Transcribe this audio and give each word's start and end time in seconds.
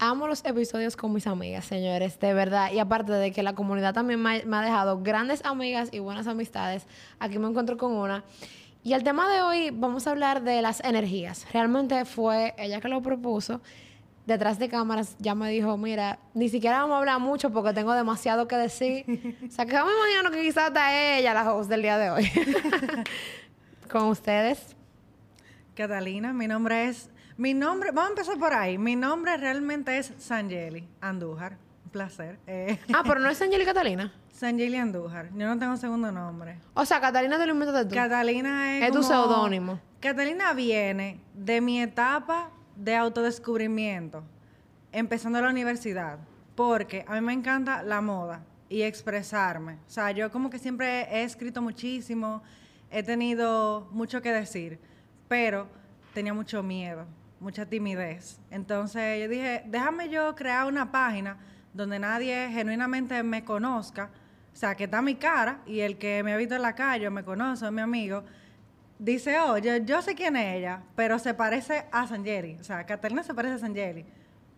amo 0.00 0.26
los 0.26 0.44
episodios 0.44 0.96
con 0.96 1.12
mis 1.12 1.26
amigas, 1.26 1.66
señores, 1.66 2.18
de 2.18 2.34
verdad. 2.34 2.72
Y 2.72 2.78
aparte 2.78 3.12
de 3.12 3.30
que 3.30 3.42
la 3.42 3.54
comunidad 3.54 3.94
también 3.94 4.20
me 4.20 4.56
ha, 4.56 4.62
dejado 4.62 5.00
grandes 5.02 5.44
amigas 5.44 5.90
y 5.92 5.98
buenas 5.98 6.26
amistades, 6.26 6.86
aquí 7.20 7.38
me 7.38 7.46
encuentro 7.46 7.76
con 7.76 7.92
una. 7.92 8.24
Y 8.82 8.94
el 8.94 9.04
tema 9.04 9.30
de 9.30 9.42
hoy 9.42 9.70
vamos 9.70 10.06
a 10.06 10.12
hablar 10.12 10.42
de 10.42 10.62
las 10.62 10.82
energías. 10.82 11.46
Realmente 11.52 12.06
fue 12.06 12.54
ella 12.56 12.80
que 12.80 12.88
lo 12.88 13.02
propuso. 13.02 13.60
Detrás 14.26 14.58
de 14.58 14.68
cámaras 14.68 15.16
ya 15.18 15.34
me 15.34 15.50
dijo, 15.50 15.76
mira, 15.76 16.18
ni 16.32 16.48
siquiera 16.48 16.80
vamos 16.80 16.94
a 16.94 16.98
hablar 16.98 17.20
mucho 17.20 17.50
porque 17.50 17.74
tengo 17.74 17.92
demasiado 17.92 18.48
que 18.48 18.56
decir. 18.56 19.04
o 19.46 19.50
sea, 19.50 19.66
que 19.66 19.74
me 19.74 19.80
imagino 19.80 20.30
que 20.30 20.40
quizás 20.40 20.68
está 20.68 21.18
ella 21.18 21.34
la 21.34 21.52
host 21.52 21.68
del 21.68 21.82
día 21.82 21.98
de 21.98 22.10
hoy. 22.10 22.30
con 23.90 24.04
ustedes. 24.04 24.76
Catalina, 25.74 26.32
mi 26.32 26.46
nombre 26.46 26.88
es 26.88 27.10
mi 27.40 27.54
nombre, 27.54 27.90
vamos 27.90 28.08
a 28.08 28.10
empezar 28.10 28.38
por 28.38 28.52
ahí. 28.52 28.76
Mi 28.76 28.96
nombre 28.96 29.34
realmente 29.38 29.96
es 29.96 30.12
Sangeli 30.18 30.86
Andújar. 31.00 31.56
Un 31.86 31.90
placer. 31.90 32.38
Eh. 32.46 32.78
Ah, 32.94 33.02
pero 33.02 33.18
no 33.18 33.30
es 33.30 33.38
Sangeli 33.38 33.64
Catalina. 33.64 34.12
Sangeli 34.30 34.76
Andújar. 34.76 35.30
Yo 35.30 35.46
no 35.46 35.58
tengo 35.58 35.74
segundo 35.78 36.12
nombre. 36.12 36.58
O 36.74 36.84
sea, 36.84 37.00
Catalina 37.00 37.38
te 37.38 37.46
lo 37.46 37.54
inventaste 37.54 37.88
tú. 37.88 37.94
Catalina 37.94 38.76
es. 38.76 38.84
Es 38.84 38.92
tu 38.92 39.02
seudónimo. 39.02 39.80
Catalina 40.00 40.52
viene 40.52 41.18
de 41.32 41.62
mi 41.62 41.80
etapa 41.80 42.50
de 42.76 42.94
autodescubrimiento, 42.94 44.22
empezando 44.92 45.40
la 45.40 45.48
universidad. 45.48 46.18
Porque 46.54 47.06
a 47.08 47.14
mí 47.14 47.22
me 47.22 47.32
encanta 47.32 47.82
la 47.82 48.02
moda 48.02 48.44
y 48.68 48.82
expresarme. 48.82 49.78
O 49.86 49.90
sea, 49.90 50.10
yo 50.10 50.30
como 50.30 50.50
que 50.50 50.58
siempre 50.58 51.08
he 51.10 51.24
escrito 51.24 51.62
muchísimo, 51.62 52.42
he 52.90 53.02
tenido 53.02 53.88
mucho 53.92 54.20
que 54.20 54.30
decir, 54.30 54.78
pero 55.26 55.68
tenía 56.12 56.34
mucho 56.34 56.62
miedo 56.62 57.06
mucha 57.40 57.66
timidez. 57.66 58.38
Entonces 58.50 59.20
yo 59.20 59.28
dije, 59.28 59.62
déjame 59.66 60.08
yo 60.08 60.34
crear 60.34 60.66
una 60.66 60.92
página 60.92 61.38
donde 61.72 61.98
nadie 61.98 62.48
genuinamente 62.50 63.22
me 63.22 63.44
conozca, 63.44 64.10
o 64.52 64.56
sea, 64.56 64.74
que 64.74 64.84
está 64.84 65.00
mi 65.00 65.14
cara 65.14 65.60
y 65.66 65.80
el 65.80 65.96
que 65.98 66.22
me 66.22 66.32
ha 66.32 66.36
visto 66.36 66.54
en 66.54 66.62
la 66.62 66.74
calle 66.74 67.08
me 67.10 67.24
conoce, 67.24 67.64
es 67.66 67.72
mi 67.72 67.80
amigo, 67.80 68.24
dice, 68.98 69.38
oh, 69.40 69.56
yo, 69.58 70.02
sé 70.02 70.14
quién 70.14 70.36
es 70.36 70.56
ella, 70.56 70.82
pero 70.94 71.18
se 71.18 71.32
parece 71.34 71.86
a 71.90 72.06
Sangeli. 72.06 72.56
O 72.60 72.64
sea, 72.64 72.84
Catalina 72.84 73.22
se 73.22 73.34
parece 73.34 73.54
a 73.54 73.58
Sangeli 73.58 74.04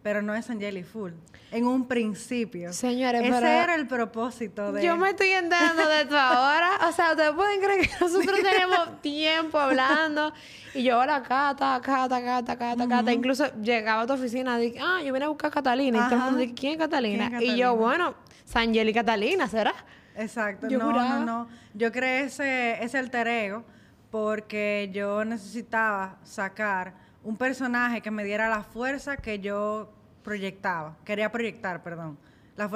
pero 0.03 0.23
no 0.23 0.35
es 0.35 0.51
Angeli 0.51 0.83
Full. 0.83 1.13
En 1.53 1.67
un 1.67 1.87
principio. 1.87 2.73
Señores, 2.73 3.23
Ese 3.23 3.57
era 3.59 3.75
el 3.75 3.87
propósito 3.87 4.73
de... 4.73 4.83
Yo 4.83 4.97
me 4.97 5.11
estoy 5.11 5.29
enterando 5.29 5.87
de 5.87 6.01
esto 6.01 6.19
ahora. 6.19 6.89
O 6.89 6.93
sea, 6.93 7.11
ustedes 7.11 7.33
pueden 7.33 7.61
creer 7.61 7.89
que 7.89 7.93
nosotros 8.01 8.41
tenemos 8.43 9.03
tiempo 9.03 9.59
hablando. 9.59 10.33
Y 10.75 10.83
yo, 10.83 10.97
ahora 10.97 11.23
Cata, 11.23 11.79
Cata, 11.83 12.23
Cata, 12.23 12.57
Cata, 12.57 12.89
Cata. 12.89 13.13
Incluso 13.13 13.45
llegaba 13.61 14.03
a 14.03 14.07
tu 14.07 14.15
oficina 14.15 14.59
y 14.59 14.71
dije, 14.71 14.81
ah, 14.83 15.03
yo 15.05 15.13
vine 15.13 15.27
a 15.27 15.29
buscar 15.29 15.49
a 15.49 15.55
Catalina. 15.55 15.99
Y 15.99 16.09
todo 16.09 16.15
el 16.15 16.25
mundo 16.25 16.39
dice, 16.39 16.55
¿quién 16.55 16.73
es 16.73 16.79
Catalina? 16.79 17.43
Y 17.43 17.57
yo, 17.57 17.77
bueno, 17.77 18.15
Sangeli 18.45 18.95
Catalina, 18.95 19.47
¿será? 19.47 19.75
Exacto. 20.17 20.69
no, 20.69 20.93
no, 20.93 21.25
no. 21.25 21.49
Yo 21.75 21.93
creé 21.93 22.25
ese, 22.25 22.83
ese 22.83 22.99
alter 22.99 23.29
ego 23.29 23.65
porque 24.11 24.91
yo 24.93 25.25
necesitaba 25.25 26.17
sacar 26.23 27.02
un 27.25 27.37
personaje 27.37 28.01
que 28.01 28.11
me 28.11 28.25
diera 28.25 28.49
la 28.49 28.63
fuerza 28.63 29.17
que 29.17 29.39
yo 29.39 29.93
proyectaba, 30.23 30.97
quería 31.05 31.31
proyectar, 31.31 31.83
perdón. 31.83 32.19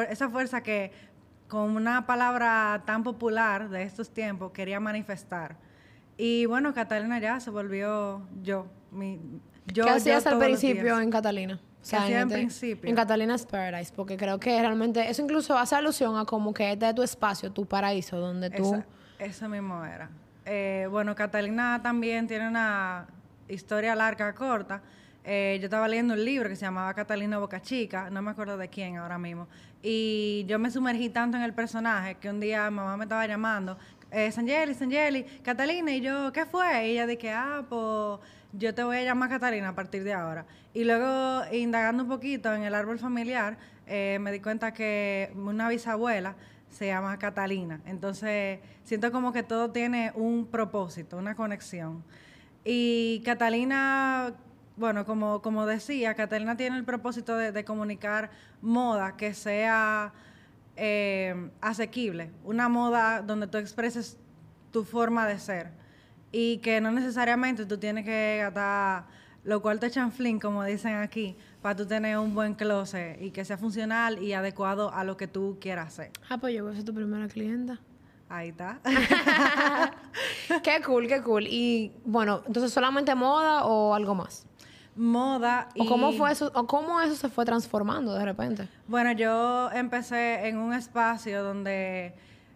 esa 0.08 0.28
fuerza 0.28 0.62
que 0.62 0.92
con 1.48 1.76
una 1.76 2.06
palabra 2.06 2.82
tan 2.86 3.02
popular 3.02 3.68
de 3.68 3.82
estos 3.82 4.10
tiempos 4.10 4.52
quería 4.52 4.80
manifestar. 4.80 5.56
Y 6.16 6.46
bueno, 6.46 6.72
Catalina 6.74 7.18
ya 7.18 7.40
se 7.40 7.50
volvió 7.50 8.26
yo. 8.42 8.66
Mi, 8.90 9.20
yo 9.66 9.84
¿Qué 9.84 9.90
hacías 9.90 10.26
al 10.26 10.38
principio 10.38 11.00
en 11.00 11.10
Catalina? 11.10 11.60
O 11.82 11.88
sea, 11.88 12.08
en, 12.20 12.28
principio? 12.28 12.90
En 12.90 12.96
Catalina's 12.96 13.46
Paradise, 13.46 13.92
porque 13.94 14.16
creo 14.16 14.40
que 14.40 14.58
realmente 14.60 15.08
eso 15.08 15.22
incluso 15.22 15.56
hace 15.56 15.76
alusión 15.76 16.16
a 16.16 16.24
como 16.24 16.52
que 16.52 16.72
este 16.72 16.88
es 16.88 16.94
tu 16.96 17.02
espacio, 17.02 17.52
tu 17.52 17.64
paraíso, 17.64 18.18
donde 18.18 18.50
tú... 18.50 18.82
eso 19.20 19.48
mismo 19.48 19.84
era. 19.84 20.10
Eh, 20.44 20.88
bueno, 20.90 21.14
Catalina 21.14 21.80
también 21.82 22.26
tiene 22.26 22.48
una 22.48 23.06
historia 23.48 23.94
larga, 23.94 24.34
corta, 24.34 24.82
eh, 25.24 25.58
yo 25.60 25.66
estaba 25.66 25.88
leyendo 25.88 26.14
un 26.14 26.24
libro 26.24 26.48
que 26.48 26.56
se 26.56 26.64
llamaba 26.64 26.94
Catalina 26.94 27.38
Boca 27.38 27.60
Chica, 27.60 28.10
no 28.10 28.22
me 28.22 28.30
acuerdo 28.30 28.56
de 28.56 28.68
quién 28.68 28.96
ahora 28.96 29.18
mismo, 29.18 29.48
y 29.82 30.44
yo 30.46 30.58
me 30.58 30.70
sumergí 30.70 31.08
tanto 31.08 31.36
en 31.36 31.42
el 31.42 31.52
personaje 31.52 32.14
que 32.16 32.30
un 32.30 32.38
día 32.38 32.70
mamá 32.70 32.96
me 32.96 33.04
estaba 33.04 33.26
llamando, 33.26 33.76
eh, 34.10 34.30
Sangeli, 34.30 34.74
Sangeli, 34.74 35.24
Catalina, 35.42 35.90
y 35.92 36.00
yo, 36.00 36.32
¿qué 36.32 36.46
fue? 36.46 36.86
Y 36.86 36.92
ella 36.92 37.06
dije, 37.06 37.32
ah, 37.32 37.64
pues 37.68 38.20
yo 38.52 38.74
te 38.74 38.84
voy 38.84 38.98
a 38.98 39.02
llamar 39.02 39.28
Catalina 39.28 39.70
a 39.70 39.74
partir 39.74 40.04
de 40.04 40.12
ahora. 40.12 40.46
Y 40.72 40.84
luego, 40.84 41.42
indagando 41.52 42.04
un 42.04 42.08
poquito 42.08 42.54
en 42.54 42.62
el 42.62 42.74
árbol 42.74 42.98
familiar, 42.98 43.58
eh, 43.86 44.18
me 44.20 44.30
di 44.30 44.40
cuenta 44.40 44.72
que 44.72 45.32
una 45.34 45.68
bisabuela 45.68 46.36
se 46.70 46.86
llama 46.86 47.18
Catalina. 47.18 47.80
Entonces, 47.86 48.60
siento 48.84 49.10
como 49.10 49.32
que 49.32 49.42
todo 49.42 49.70
tiene 49.70 50.12
un 50.14 50.46
propósito, 50.46 51.16
una 51.16 51.34
conexión. 51.34 52.04
Y 52.68 53.22
Catalina, 53.24 54.34
bueno, 54.76 55.06
como, 55.06 55.40
como 55.40 55.66
decía, 55.66 56.14
Catalina 56.14 56.56
tiene 56.56 56.76
el 56.76 56.84
propósito 56.84 57.36
de, 57.36 57.64
comunicar 57.64 58.30
moda 58.60 59.16
que 59.16 59.34
sea 59.34 60.12
eh, 60.74 61.48
asequible, 61.60 62.32
una 62.42 62.68
moda 62.68 63.22
donde 63.22 63.46
tú 63.46 63.58
expreses 63.58 64.18
tu 64.72 64.82
forma 64.82 65.28
de 65.28 65.38
ser 65.38 65.70
y 66.32 66.58
que 66.58 66.80
no 66.80 66.90
necesariamente 66.90 67.66
tú 67.66 67.78
tienes 67.78 68.04
que 68.04 68.38
gastar 68.42 69.06
lo 69.44 69.62
cual 69.62 69.78
te 69.78 69.88
chanflín, 69.88 70.40
como 70.40 70.64
dicen 70.64 70.96
aquí, 70.96 71.36
para 71.62 71.76
tú 71.76 71.86
tener 71.86 72.18
un 72.18 72.34
buen 72.34 72.54
closet 72.54 73.22
y 73.22 73.30
que 73.30 73.44
sea 73.44 73.56
funcional 73.56 74.20
y 74.20 74.32
adecuado 74.32 74.92
a 74.92 75.04
lo 75.04 75.16
que 75.16 75.28
tú 75.28 75.56
quieras 75.60 75.86
hacer. 75.86 76.10
Ah, 76.28 76.38
pues 76.38 76.52
yo 76.52 76.64
voy 76.64 76.72
a 76.72 76.76
ser 76.76 76.84
tu 76.84 76.92
primera 76.92 77.28
clienta. 77.28 77.78
Ahí 78.28 78.48
está. 78.48 78.80
qué 80.62 80.82
cool, 80.84 81.06
qué 81.06 81.22
cool. 81.22 81.46
Y 81.46 81.92
bueno, 82.04 82.42
entonces 82.46 82.72
solamente 82.72 83.14
moda 83.14 83.64
o 83.64 83.94
algo 83.94 84.14
más? 84.14 84.46
Moda 84.96 85.68
y... 85.74 85.82
¿O 85.82 85.86
cómo 85.86 86.12
fue 86.12 86.32
eso, 86.32 86.50
o 86.54 86.66
cómo 86.66 87.00
eso 87.00 87.14
se 87.14 87.28
fue 87.28 87.44
transformando 87.44 88.14
de 88.14 88.24
repente? 88.24 88.68
Bueno, 88.88 89.12
yo 89.12 89.70
empecé 89.72 90.48
en 90.48 90.56
un 90.56 90.72
espacio 90.72 91.44
donde 91.44 92.14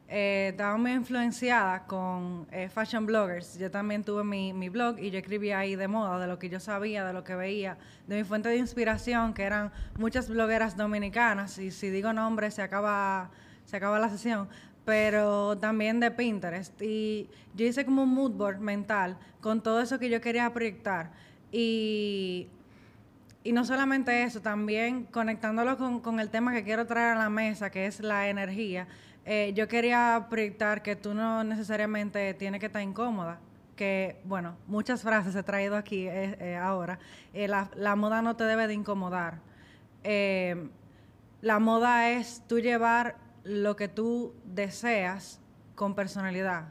eh, 0.08 0.48
estaba 0.50 0.76
muy 0.76 0.90
influenciada 0.90 1.84
con 1.86 2.48
eh, 2.50 2.68
fashion 2.68 3.06
bloggers. 3.06 3.56
Yo 3.56 3.70
también 3.70 4.02
tuve 4.02 4.24
mi, 4.24 4.52
mi, 4.52 4.68
blog 4.68 4.98
y 4.98 5.12
yo 5.12 5.18
escribía 5.18 5.60
ahí 5.60 5.76
de 5.76 5.86
moda, 5.86 6.18
de 6.18 6.26
lo 6.26 6.38
que 6.40 6.48
yo 6.48 6.58
sabía, 6.58 7.04
de 7.04 7.12
lo 7.12 7.22
que 7.22 7.36
veía, 7.36 7.78
de 8.08 8.16
mi 8.16 8.24
fuente 8.24 8.48
de 8.48 8.56
inspiración, 8.56 9.34
que 9.34 9.44
eran 9.44 9.70
muchas 9.98 10.28
blogueras 10.28 10.76
dominicanas. 10.76 11.58
Y 11.58 11.70
si 11.70 11.90
digo 11.90 12.12
nombres, 12.12 12.54
se 12.54 12.62
acaba, 12.62 13.30
se 13.66 13.76
acaba 13.76 14.00
la 14.00 14.08
sesión 14.08 14.48
pero 14.84 15.56
también 15.58 16.00
de 16.00 16.10
Pinterest. 16.10 16.80
Y 16.82 17.28
yo 17.54 17.66
hice 17.66 17.84
como 17.84 18.02
un 18.02 18.14
mood 18.14 18.32
board 18.32 18.58
mental 18.58 19.16
con 19.40 19.62
todo 19.62 19.80
eso 19.80 19.98
que 19.98 20.08
yo 20.08 20.20
quería 20.20 20.52
proyectar. 20.52 21.10
Y, 21.52 22.48
y 23.42 23.52
no 23.52 23.64
solamente 23.64 24.22
eso, 24.22 24.42
también 24.42 25.04
conectándolo 25.04 25.76
con, 26.02 26.20
el 26.20 26.28
tema 26.28 26.52
que 26.52 26.62
quiero 26.62 26.86
traer 26.86 27.16
a 27.16 27.18
la 27.18 27.30
mesa, 27.30 27.70
que 27.70 27.86
es 27.86 28.00
la 28.00 28.28
energía. 28.28 28.86
Eh, 29.24 29.52
yo 29.54 29.66
quería 29.66 30.26
proyectar 30.28 30.82
que 30.82 30.94
tú 30.96 31.14
no 31.14 31.42
necesariamente 31.44 32.34
tienes 32.34 32.60
que 32.60 32.66
estar 32.66 32.82
incómoda. 32.82 33.38
Que, 33.76 34.20
bueno, 34.24 34.56
muchas 34.66 35.00
frases 35.00 35.34
he 35.34 35.42
traído 35.42 35.76
aquí 35.76 36.06
eh, 36.06 36.36
eh, 36.38 36.56
ahora. 36.56 36.98
La, 37.32 37.70
la, 37.76 37.96
moda 37.96 38.20
no 38.20 38.36
te 38.36 38.44
debe 38.44 38.66
de 38.66 38.74
incomodar. 38.74 39.38
la 41.40 41.58
moda 41.58 42.10
es 42.10 42.42
tú 42.46 42.58
llevar 42.58 43.16
lo 43.44 43.76
que 43.76 43.88
tú 43.88 44.34
deseas 44.44 45.40
con 45.74 45.94
personalidad, 45.94 46.68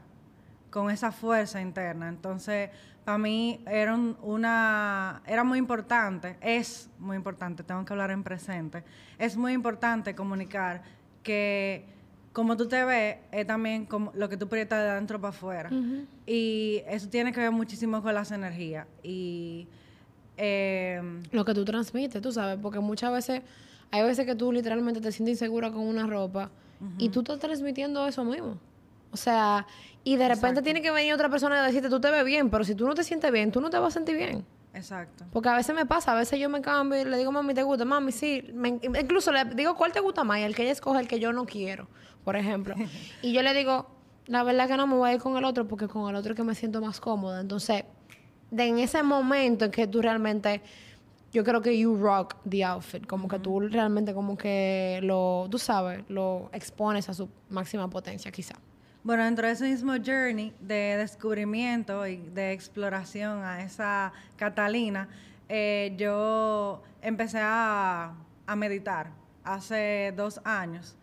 con 0.70 0.90
esa 0.90 1.12
fuerza 1.12 1.60
interna. 1.60 2.08
Entonces, 2.08 2.70
para 3.04 3.18
mí 3.18 3.60
era 3.66 3.96
una 3.96 5.22
era 5.26 5.42
muy 5.42 5.58
importante, 5.58 6.36
es 6.40 6.88
muy 6.98 7.16
importante, 7.16 7.62
tengo 7.62 7.84
que 7.84 7.92
hablar 7.92 8.10
en 8.10 8.22
presente. 8.22 8.84
Es 9.18 9.36
muy 9.36 9.52
importante 9.52 10.14
comunicar 10.14 10.82
que 11.22 11.84
como 12.32 12.56
tú 12.56 12.68
te 12.68 12.84
ves 12.84 13.16
es 13.32 13.46
también 13.46 13.86
como 13.86 14.12
lo 14.14 14.28
que 14.28 14.36
tú 14.36 14.48
proyectas 14.48 14.84
de 14.84 14.90
adentro 14.90 15.20
para 15.20 15.30
afuera. 15.30 15.70
Y 16.26 16.82
eso 16.86 17.08
tiene 17.08 17.32
que 17.32 17.40
ver 17.40 17.50
muchísimo 17.50 18.02
con 18.02 18.14
las 18.14 18.30
energías 18.30 18.86
y 19.02 19.66
em, 20.36 21.22
lo 21.32 21.44
que 21.44 21.54
tú 21.54 21.64
transmites, 21.64 22.22
tú 22.22 22.32
sabes, 22.32 22.58
porque 22.62 22.78
muchas 22.78 23.12
veces 23.12 23.42
hay 23.90 24.02
veces 24.02 24.26
que 24.26 24.34
tú 24.34 24.52
literalmente 24.52 25.00
te 25.00 25.12
sientes 25.12 25.34
insegura 25.34 25.70
con 25.70 25.82
una 25.82 26.06
ropa 26.06 26.50
y 26.96 27.10
tú 27.10 27.20
estás 27.20 27.38
transmitiendo 27.38 28.06
eso 28.06 28.24
mismo. 28.24 28.58
O 29.12 29.16
sea, 29.16 29.66
y 30.02 30.16
de 30.16 30.28
repente 30.28 30.62
tiene 30.62 30.80
que 30.80 30.90
venir 30.90 31.12
otra 31.12 31.28
persona 31.28 31.62
y 31.62 31.66
decirte, 31.66 31.90
tú 31.90 32.00
te 32.00 32.10
ves 32.10 32.24
bien, 32.24 32.48
pero 32.48 32.64
si 32.64 32.74
tú 32.74 32.86
no 32.86 32.94
te 32.94 33.04
sientes 33.04 33.30
bien, 33.30 33.50
tú 33.50 33.60
no 33.60 33.68
te 33.68 33.78
vas 33.78 33.94
a 33.94 33.98
sentir 33.98 34.16
bien. 34.16 34.46
Exacto. 34.72 35.24
Porque 35.32 35.48
a 35.48 35.56
veces 35.56 35.74
me 35.74 35.84
pasa, 35.84 36.12
a 36.12 36.14
veces 36.14 36.38
yo 36.38 36.48
me 36.48 36.60
cambio 36.60 37.00
y 37.00 37.04
le 37.04 37.16
digo, 37.18 37.32
mami, 37.32 37.54
¿te 37.54 37.62
gusta? 37.62 37.84
Mami, 37.84 38.12
sí. 38.12 38.44
incluso 39.00 39.32
le 39.32 39.44
digo, 39.44 39.74
¿cuál 39.74 39.92
te 39.92 40.00
gusta 40.00 40.24
más? 40.24 40.38
Y 40.38 40.42
el 40.42 40.54
que 40.54 40.62
ella 40.62 40.72
escoge 40.72 41.00
el 41.00 41.08
que 41.08 41.18
yo 41.18 41.32
no 41.32 41.44
quiero, 41.44 41.88
por 42.24 42.36
ejemplo. 42.36 42.74
y 43.22 43.32
yo 43.32 43.42
le 43.42 43.52
digo, 43.52 43.88
la 44.26 44.44
verdad 44.44 44.68
que 44.68 44.76
no 44.76 44.86
me 44.86 44.94
voy 44.94 45.10
a 45.10 45.14
ir 45.14 45.20
con 45.20 45.36
el 45.36 45.44
otro 45.44 45.66
porque 45.66 45.88
con 45.88 46.08
el 46.08 46.14
otro 46.14 46.32
es 46.32 46.36
que 46.36 46.44
me 46.44 46.54
siento 46.54 46.80
más 46.80 47.00
cómoda. 47.00 47.40
Entonces, 47.40 47.84
de 48.50 48.64
en 48.64 48.78
ese 48.78 49.02
momento 49.02 49.64
en 49.64 49.70
que 49.70 49.86
tú 49.86 50.02
realmente 50.02 50.62
yo 51.32 51.44
creo 51.44 51.62
que 51.62 51.78
you 51.78 51.96
rock 51.96 52.36
the 52.48 52.64
outfit, 52.64 53.06
como 53.06 53.28
que 53.28 53.38
tú 53.38 53.60
realmente 53.60 54.14
como 54.14 54.36
que 54.36 55.00
lo, 55.02 55.46
tú 55.50 55.58
sabes, 55.58 56.04
lo 56.08 56.50
expones 56.52 57.08
a 57.08 57.14
su 57.14 57.28
máxima 57.48 57.88
potencia 57.88 58.30
quizá. 58.30 58.54
Bueno, 59.02 59.24
dentro 59.24 59.46
de 59.46 59.54
ese 59.54 59.64
mismo 59.64 59.92
journey 59.92 60.52
de 60.60 60.96
descubrimiento 60.98 62.06
y 62.06 62.16
de 62.18 62.52
exploración 62.52 63.42
a 63.44 63.62
esa 63.62 64.12
Catalina, 64.36 65.08
eh, 65.48 65.94
yo 65.96 66.82
empecé 67.00 67.38
a, 67.40 68.14
a 68.46 68.56
meditar 68.56 69.10
hace 69.44 70.12
dos 70.16 70.40
años. 70.44 70.96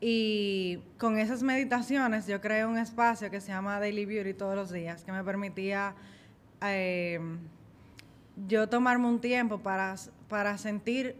Y 0.00 0.80
con 0.98 1.18
esas 1.18 1.42
meditaciones 1.42 2.26
yo 2.26 2.40
creé 2.40 2.64
un 2.66 2.78
espacio 2.78 3.30
que 3.30 3.40
se 3.40 3.48
llama 3.48 3.78
Daily 3.78 4.04
Beauty 4.04 4.34
todos 4.34 4.54
los 4.54 4.70
días, 4.70 5.04
que 5.04 5.12
me 5.12 5.22
permitía 5.24 5.94
eh, 6.62 7.20
yo 8.48 8.68
tomarme 8.68 9.06
un 9.06 9.20
tiempo 9.20 9.58
para, 9.58 9.94
para 10.28 10.58
sentir 10.58 11.16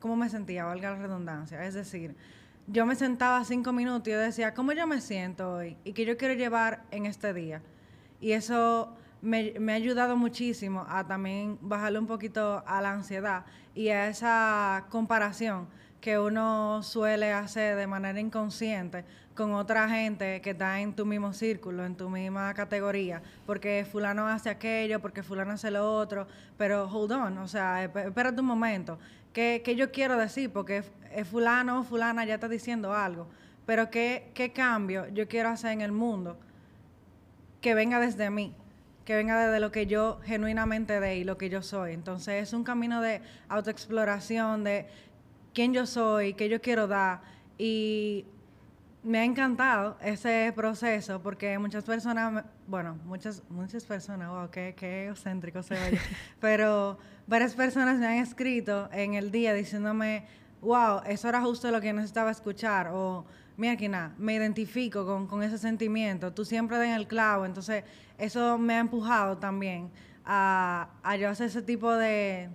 cómo 0.00 0.16
me 0.16 0.28
sentía, 0.28 0.64
valga 0.64 0.90
la 0.90 0.98
redundancia. 0.98 1.64
Es 1.64 1.74
decir, 1.74 2.14
yo 2.66 2.86
me 2.86 2.94
sentaba 2.94 3.44
cinco 3.44 3.72
minutos 3.72 4.08
y 4.08 4.12
yo 4.12 4.18
decía, 4.18 4.54
¿cómo 4.54 4.72
yo 4.72 4.86
me 4.86 5.00
siento 5.00 5.54
hoy? 5.54 5.76
¿Y 5.84 5.92
qué 5.92 6.04
yo 6.04 6.16
quiero 6.16 6.34
llevar 6.34 6.82
en 6.90 7.06
este 7.06 7.34
día? 7.34 7.62
Y 8.20 8.32
eso 8.32 8.96
me, 9.20 9.54
me, 9.58 9.72
ha 9.72 9.76
ayudado 9.76 10.16
muchísimo 10.16 10.86
a 10.88 11.06
también 11.06 11.58
bajarle 11.60 11.98
un 11.98 12.06
poquito 12.06 12.62
a 12.66 12.80
la 12.80 12.92
ansiedad 12.92 13.44
y 13.74 13.88
a 13.88 14.08
esa 14.08 14.86
comparación 14.90 15.66
que 16.04 16.18
uno 16.18 16.82
suele 16.82 17.32
hacer 17.32 17.76
de 17.76 17.86
manera 17.86 18.20
inconsciente 18.20 19.06
con 19.34 19.54
otra 19.54 19.88
gente 19.88 20.42
que 20.42 20.50
está 20.50 20.78
en 20.78 20.94
tu 20.94 21.06
mismo 21.06 21.32
círculo, 21.32 21.86
en 21.86 21.96
tu 21.96 22.10
misma 22.10 22.52
categoría, 22.52 23.22
porque 23.46 23.86
fulano 23.90 24.28
hace 24.28 24.50
aquello, 24.50 25.00
porque 25.00 25.22
fulano 25.22 25.52
hace 25.52 25.70
lo 25.70 25.96
otro, 25.96 26.26
pero 26.58 26.84
hold 26.84 27.12
on, 27.12 27.38
o 27.38 27.48
sea, 27.48 27.84
espérate 27.84 28.38
un 28.38 28.46
momento, 28.46 28.98
¿qué, 29.32 29.62
qué 29.64 29.76
yo 29.76 29.90
quiero 29.92 30.18
decir? 30.18 30.52
Porque 30.52 30.82
fulano 31.24 31.80
o 31.80 31.84
fulana 31.84 32.26
ya 32.26 32.34
está 32.34 32.50
diciendo 32.50 32.92
algo, 32.92 33.26
pero 33.64 33.88
¿qué, 33.88 34.30
¿qué 34.34 34.52
cambio 34.52 35.08
yo 35.08 35.26
quiero 35.26 35.48
hacer 35.48 35.70
en 35.70 35.80
el 35.80 35.92
mundo 35.92 36.36
que 37.62 37.72
venga 37.74 37.98
desde 37.98 38.28
mí? 38.28 38.54
que 39.06 39.14
venga 39.14 39.38
desde 39.38 39.60
lo 39.60 39.70
que 39.70 39.86
yo 39.86 40.18
genuinamente 40.24 40.98
de 40.98 41.18
y 41.18 41.24
lo 41.24 41.36
que 41.36 41.50
yo 41.50 41.60
soy. 41.60 41.92
Entonces 41.92 42.42
es 42.42 42.54
un 42.54 42.64
camino 42.64 43.02
de 43.02 43.20
autoexploración, 43.50 44.64
de 44.64 44.86
quién 45.54 45.72
yo 45.72 45.86
soy, 45.86 46.34
qué 46.34 46.48
yo 46.48 46.60
quiero 46.60 46.86
dar. 46.86 47.22
Y 47.56 48.26
me 49.04 49.18
ha 49.18 49.24
encantado 49.24 49.96
ese 50.02 50.52
proceso 50.56 51.22
porque 51.22 51.58
muchas 51.58 51.84
personas, 51.84 52.44
bueno, 52.66 52.98
muchas, 53.04 53.42
muchas 53.50 53.84
personas, 53.84 54.30
wow, 54.30 54.50
qué, 54.50 54.74
qué 54.76 55.06
egocéntrico 55.06 55.62
se 55.62 55.74
oye, 55.74 55.98
pero 56.40 56.98
varias 57.26 57.54
personas 57.54 57.98
me 57.98 58.06
han 58.06 58.14
escrito 58.14 58.88
en 58.92 59.14
el 59.14 59.30
día 59.30 59.52
diciéndome, 59.52 60.26
wow, 60.62 61.02
eso 61.06 61.28
era 61.28 61.42
justo 61.42 61.70
lo 61.70 61.80
que 61.80 61.92
necesitaba 61.92 62.30
escuchar, 62.30 62.88
o 62.92 63.26
mira, 63.58 64.14
me 64.18 64.34
identifico 64.34 65.04
con, 65.04 65.26
con, 65.26 65.42
ese 65.42 65.58
sentimiento, 65.58 66.32
tú 66.32 66.46
siempre 66.46 66.82
en 66.82 66.94
el 66.94 67.06
clavo, 67.06 67.44
entonces 67.44 67.84
eso 68.16 68.56
me 68.56 68.74
ha 68.74 68.78
empujado 68.78 69.36
también 69.36 69.90
a, 70.24 70.88
a 71.02 71.16
yo 71.16 71.28
hacer 71.28 71.48
ese 71.48 71.60
tipo 71.60 71.92
de, 71.92 72.48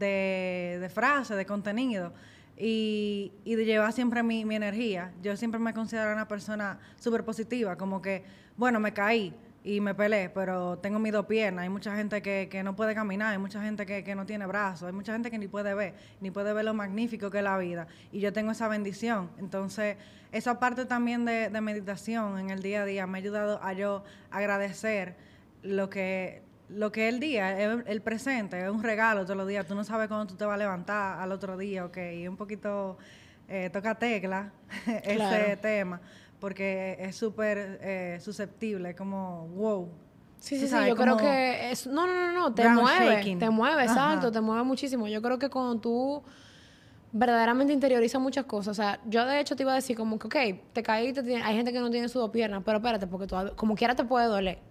de, 0.00 0.78
de 0.80 0.88
frase, 0.88 1.36
de 1.36 1.46
contenido 1.46 2.12
y, 2.56 3.32
y 3.44 3.54
de 3.54 3.64
llevar 3.64 3.92
siempre 3.92 4.22
mi, 4.22 4.44
mi, 4.44 4.56
energía. 4.56 5.12
Yo 5.22 5.36
siempre 5.36 5.60
me 5.60 5.72
considero 5.72 6.12
una 6.12 6.26
persona 6.26 6.78
súper 6.98 7.24
positiva, 7.24 7.76
como 7.76 8.02
que, 8.02 8.24
bueno, 8.56 8.80
me 8.80 8.92
caí 8.92 9.32
y 9.62 9.80
me 9.80 9.94
peleé, 9.94 10.30
pero 10.30 10.78
tengo 10.78 10.98
mis 10.98 11.12
dos 11.12 11.26
piernas. 11.26 11.64
Hay 11.64 11.68
mucha 11.68 11.94
gente 11.94 12.22
que, 12.22 12.48
que 12.50 12.62
no 12.62 12.74
puede 12.74 12.94
caminar, 12.94 13.32
hay 13.32 13.38
mucha 13.38 13.62
gente 13.62 13.84
que, 13.84 14.02
que, 14.02 14.14
no 14.14 14.24
tiene 14.26 14.46
brazos, 14.46 14.88
hay 14.88 14.92
mucha 14.92 15.12
gente 15.12 15.30
que 15.30 15.38
ni 15.38 15.48
puede 15.48 15.74
ver, 15.74 15.94
ni 16.20 16.30
puede 16.30 16.52
ver 16.52 16.64
lo 16.64 16.74
magnífico 16.74 17.30
que 17.30 17.38
es 17.38 17.44
la 17.44 17.58
vida. 17.58 17.86
Y 18.10 18.20
yo 18.20 18.32
tengo 18.32 18.52
esa 18.52 18.68
bendición. 18.68 19.30
Entonces, 19.38 19.96
esa 20.32 20.58
parte 20.58 20.86
también 20.86 21.24
de, 21.26 21.50
de 21.50 21.60
meditación 21.60 22.38
en 22.38 22.50
el 22.50 22.62
día 22.62 22.82
a 22.82 22.84
día 22.86 23.06
me 23.06 23.18
ha 23.18 23.20
ayudado 23.20 23.62
a 23.62 23.74
yo 23.74 24.02
agradecer 24.30 25.14
lo 25.62 25.90
que 25.90 26.42
lo 26.74 26.92
que 26.92 27.08
es 27.08 27.14
el 27.14 27.20
día, 27.20 27.58
es 27.58 27.84
el 27.86 28.00
presente, 28.00 28.62
es 28.62 28.70
un 28.70 28.82
regalo 28.82 29.24
todos 29.24 29.36
los 29.36 29.48
días. 29.48 29.66
Tú 29.66 29.74
no 29.74 29.84
sabes 29.84 30.08
cuándo 30.08 30.26
tú 30.26 30.34
te 30.34 30.44
vas 30.44 30.54
a 30.54 30.58
levantar 30.58 31.20
al 31.20 31.32
otro 31.32 31.56
día, 31.56 31.84
ok. 31.84 31.98
Y 32.14 32.28
un 32.28 32.36
poquito 32.36 32.96
eh, 33.48 33.70
toca 33.70 33.94
tecla 33.96 34.52
ese 35.04 35.56
tema, 35.56 36.00
porque 36.38 36.96
es 37.00 37.16
súper 37.16 37.78
eh, 37.82 38.18
susceptible, 38.20 38.94
como 38.94 39.48
wow. 39.48 39.88
Sí, 40.38 40.58
sí, 40.58 40.68
sí, 40.68 40.76
yo 40.88 40.96
creo 40.96 41.18
que 41.18 41.70
es, 41.70 41.86
no, 41.86 42.06
no, 42.06 42.14
no, 42.14 42.32
no, 42.32 42.54
te 42.54 42.66
mueve, 42.68 43.36
te 43.38 43.50
mueve, 43.50 43.82
exacto, 43.82 44.32
te 44.32 44.40
mueve 44.40 44.62
muchísimo. 44.62 45.06
Yo 45.06 45.20
creo 45.20 45.38
que 45.38 45.50
cuando 45.50 45.78
tú 45.78 46.22
verdaderamente 47.12 47.74
interiorizas 47.74 48.22
muchas 48.22 48.46
cosas, 48.46 48.78
o 48.78 48.82
sea, 48.82 49.00
yo 49.04 49.26
de 49.26 49.40
hecho 49.40 49.54
te 49.54 49.64
iba 49.64 49.72
a 49.72 49.74
decir 49.74 49.98
como 49.98 50.18
que, 50.18 50.26
ok, 50.28 50.72
te 50.72 50.82
caíste, 50.82 51.20
hay 51.36 51.56
gente 51.56 51.72
que 51.72 51.80
no 51.80 51.90
tiene 51.90 52.08
sus 52.08 52.22
dos 52.22 52.30
piernas, 52.30 52.62
pero 52.64 52.78
espérate, 52.78 53.06
porque 53.06 53.26
todavía, 53.26 53.54
como 53.54 53.74
quiera 53.74 53.94
te 53.94 54.04
puede 54.04 54.26
doler. 54.26 54.69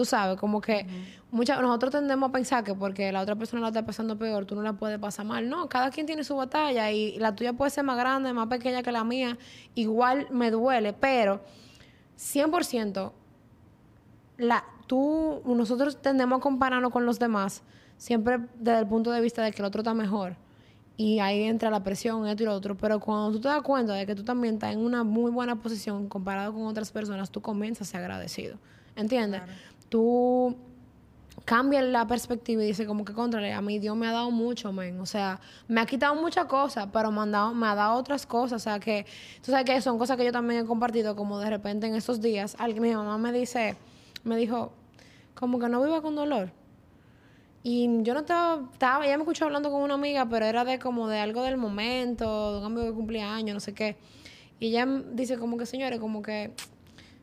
Tú 0.00 0.06
sabes, 0.06 0.38
como 0.38 0.62
que 0.62 0.86
nosotros 1.30 1.90
tendemos 1.92 2.30
a 2.30 2.32
pensar 2.32 2.64
que 2.64 2.74
porque 2.74 3.12
la 3.12 3.20
otra 3.20 3.36
persona 3.36 3.60
la 3.60 3.68
está 3.68 3.84
pasando 3.84 4.16
peor, 4.16 4.46
tú 4.46 4.54
no 4.54 4.62
la 4.62 4.72
puedes 4.72 4.98
pasar 4.98 5.26
mal. 5.26 5.46
No, 5.46 5.68
cada 5.68 5.90
quien 5.90 6.06
tiene 6.06 6.24
su 6.24 6.34
batalla 6.36 6.90
y 6.90 7.18
la 7.18 7.36
tuya 7.36 7.52
puede 7.52 7.70
ser 7.70 7.84
más 7.84 7.98
grande, 7.98 8.32
más 8.32 8.46
pequeña 8.46 8.82
que 8.82 8.92
la 8.92 9.04
mía. 9.04 9.36
Igual 9.74 10.26
me 10.30 10.50
duele, 10.50 10.94
pero 10.94 11.42
100% 12.18 13.12
la, 14.38 14.64
tú, 14.86 15.42
nosotros 15.44 16.00
tendemos 16.00 16.38
a 16.38 16.40
compararnos 16.40 16.90
con 16.90 17.04
los 17.04 17.18
demás 17.18 17.62
siempre 17.98 18.38
desde 18.58 18.78
el 18.78 18.86
punto 18.86 19.10
de 19.10 19.20
vista 19.20 19.42
de 19.42 19.52
que 19.52 19.60
el 19.60 19.66
otro 19.66 19.82
está 19.82 19.92
mejor. 19.92 20.34
Y 20.96 21.18
ahí 21.18 21.42
entra 21.42 21.68
la 21.68 21.84
presión, 21.84 22.26
esto 22.26 22.42
y 22.44 22.46
lo 22.46 22.54
otro. 22.54 22.74
Pero 22.74 23.00
cuando 23.00 23.32
tú 23.32 23.40
te 23.42 23.48
das 23.48 23.60
cuenta 23.60 23.92
de 23.92 24.06
que 24.06 24.14
tú 24.14 24.24
también 24.24 24.54
estás 24.54 24.72
en 24.72 24.78
una 24.78 25.04
muy 25.04 25.30
buena 25.30 25.56
posición 25.56 26.08
comparado 26.08 26.54
con 26.54 26.62
otras 26.62 26.90
personas, 26.90 27.30
tú 27.30 27.42
comienzas 27.42 27.86
a 27.86 27.90
ser 27.90 28.00
agradecido. 28.00 28.56
¿Entiendes? 28.96 29.42
Tú 29.90 30.56
cambias 31.44 31.84
la 31.84 32.06
perspectiva 32.06 32.62
y 32.62 32.66
dices 32.66 32.86
como 32.86 33.04
que 33.04 33.12
contra 33.12 33.56
a 33.56 33.60
mí 33.60 33.78
Dios 33.78 33.96
me 33.96 34.06
ha 34.06 34.12
dado 34.12 34.30
mucho, 34.30 34.72
men. 34.72 35.00
O 35.00 35.06
sea, 35.06 35.40
me 35.68 35.80
ha 35.80 35.86
quitado 35.86 36.14
muchas 36.14 36.46
cosas, 36.46 36.88
pero 36.92 37.10
me, 37.10 37.28
dado, 37.28 37.52
me 37.54 37.66
ha 37.66 37.74
dado 37.74 37.98
otras 37.98 38.24
cosas. 38.24 38.62
O 38.62 38.64
sea, 38.64 38.80
que 38.80 39.04
tú 39.44 39.50
sabes 39.50 39.66
que 39.66 39.80
son 39.82 39.98
cosas 39.98 40.16
que 40.16 40.24
yo 40.24 40.32
también 40.32 40.64
he 40.64 40.66
compartido, 40.66 41.16
como 41.16 41.38
de 41.38 41.50
repente 41.50 41.86
en 41.86 41.94
estos 41.94 42.20
días, 42.20 42.56
mi 42.78 42.94
mamá 42.94 43.18
me 43.18 43.32
dice, 43.32 43.76
me 44.24 44.36
dijo, 44.36 44.72
como 45.34 45.58
que 45.58 45.68
no 45.68 45.82
viva 45.82 46.00
con 46.00 46.14
dolor. 46.14 46.52
Y 47.62 48.02
yo 48.02 48.14
no 48.14 48.20
estaba, 48.20 48.62
estaba, 48.72 49.04
ella 49.04 49.18
me 49.18 49.24
escuchó 49.24 49.44
hablando 49.44 49.70
con 49.70 49.82
una 49.82 49.94
amiga, 49.94 50.26
pero 50.28 50.46
era 50.46 50.64
de 50.64 50.78
como 50.78 51.08
de 51.08 51.18
algo 51.18 51.42
del 51.42 51.58
momento, 51.58 52.52
de 52.52 52.58
un 52.58 52.62
cambio 52.62 52.84
de 52.84 52.92
cumpleaños, 52.92 53.54
no 53.54 53.60
sé 53.60 53.74
qué. 53.74 53.96
Y 54.58 54.68
ella 54.68 54.86
dice 55.12 55.36
como 55.36 55.58
que, 55.58 55.66
señores, 55.66 56.00
como 56.00 56.22
que 56.22 56.54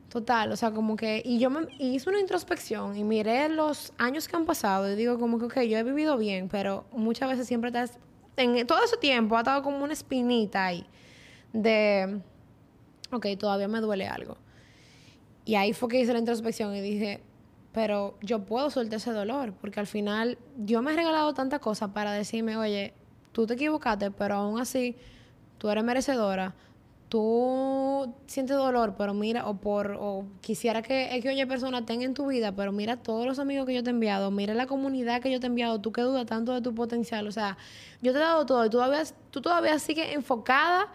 Total, 0.09 0.49
o 0.53 0.55
sea, 0.55 0.71
como 0.71 0.95
que, 0.95 1.21
y 1.25 1.37
yo 1.37 1.49
me 1.49 1.67
hice 1.79 2.09
una 2.09 2.19
introspección 2.19 2.95
y 2.95 3.03
miré 3.03 3.49
los 3.49 3.91
años 3.97 4.27
que 4.27 4.37
han 4.37 4.45
pasado 4.45 4.89
y 4.89 4.95
digo 4.95 5.19
como 5.19 5.37
que, 5.37 5.45
ok, 5.45 5.59
yo 5.61 5.77
he 5.77 5.83
vivido 5.83 6.17
bien, 6.17 6.47
pero 6.47 6.85
muchas 6.93 7.29
veces 7.29 7.45
siempre 7.45 7.69
estás, 7.69 7.99
en 8.37 8.65
todo 8.65 8.81
ese 8.83 8.95
tiempo 8.95 9.35
ha 9.35 9.39
estado 9.39 9.61
como 9.63 9.83
una 9.83 9.91
espinita 9.91 10.65
ahí 10.65 10.85
de, 11.51 12.21
ok, 13.11 13.25
todavía 13.37 13.67
me 13.67 13.81
duele 13.81 14.07
algo. 14.07 14.37
Y 15.43 15.55
ahí 15.55 15.73
fue 15.73 15.89
que 15.89 15.99
hice 15.99 16.13
la 16.13 16.19
introspección 16.19 16.73
y 16.73 16.79
dije, 16.79 17.21
pero 17.73 18.17
yo 18.21 18.45
puedo 18.45 18.69
soltar 18.69 18.97
ese 18.97 19.11
dolor, 19.11 19.53
porque 19.59 19.81
al 19.81 19.87
final 19.87 20.37
yo 20.57 20.81
me 20.81 20.93
he 20.93 20.95
regalado 20.95 21.33
tantas 21.33 21.59
cosas 21.59 21.91
para 21.91 22.13
decirme, 22.13 22.55
oye, 22.55 22.93
tú 23.33 23.45
te 23.45 23.55
equivocaste, 23.55 24.11
pero 24.11 24.35
aún 24.35 24.59
así 24.59 24.95
tú 25.57 25.69
eres 25.69 25.83
merecedora 25.83 26.55
tú 27.09 28.13
sientes 28.25 28.57
dolor, 28.57 28.95
pero 28.97 29.13
mira, 29.13 29.47
o 29.47 29.57
por, 29.57 29.97
o 29.99 30.25
quisiera 30.41 30.81
que, 30.81 31.19
que 31.21 31.29
oye 31.29 31.47
persona 31.47 31.85
tenga 31.85 32.05
en 32.05 32.13
tu 32.13 32.27
vida, 32.27 32.51
pero 32.53 32.71
mira 32.71 32.97
todos 32.97 33.25
los 33.25 33.39
amigos 33.39 33.65
que 33.65 33.73
yo 33.73 33.83
te 33.83 33.89
he 33.89 33.93
enviado, 33.93 34.31
mira 34.31 34.53
la 34.53 34.67
comunidad 34.67 35.21
que 35.21 35.31
yo 35.31 35.39
te 35.39 35.47
he 35.47 35.49
enviado, 35.49 35.79
tú 35.79 35.91
que 35.91 36.01
dudas 36.01 36.25
tanto 36.25 36.53
de 36.53 36.61
tu 36.61 36.75
potencial, 36.75 37.27
o 37.27 37.31
sea, 37.31 37.57
yo 38.01 38.11
te 38.11 38.19
he 38.19 38.21
dado 38.21 38.45
todo 38.45 38.65
y 38.65 38.69
tú 38.69 38.77
todavía, 38.77 39.03
tú 39.31 39.41
todavía 39.41 39.79
sigues 39.79 40.13
enfocada 40.13 40.87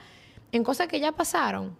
en 0.53 0.65
cosas 0.65 0.87
que 0.87 1.01
ya 1.01 1.13
pasaron. 1.13 1.77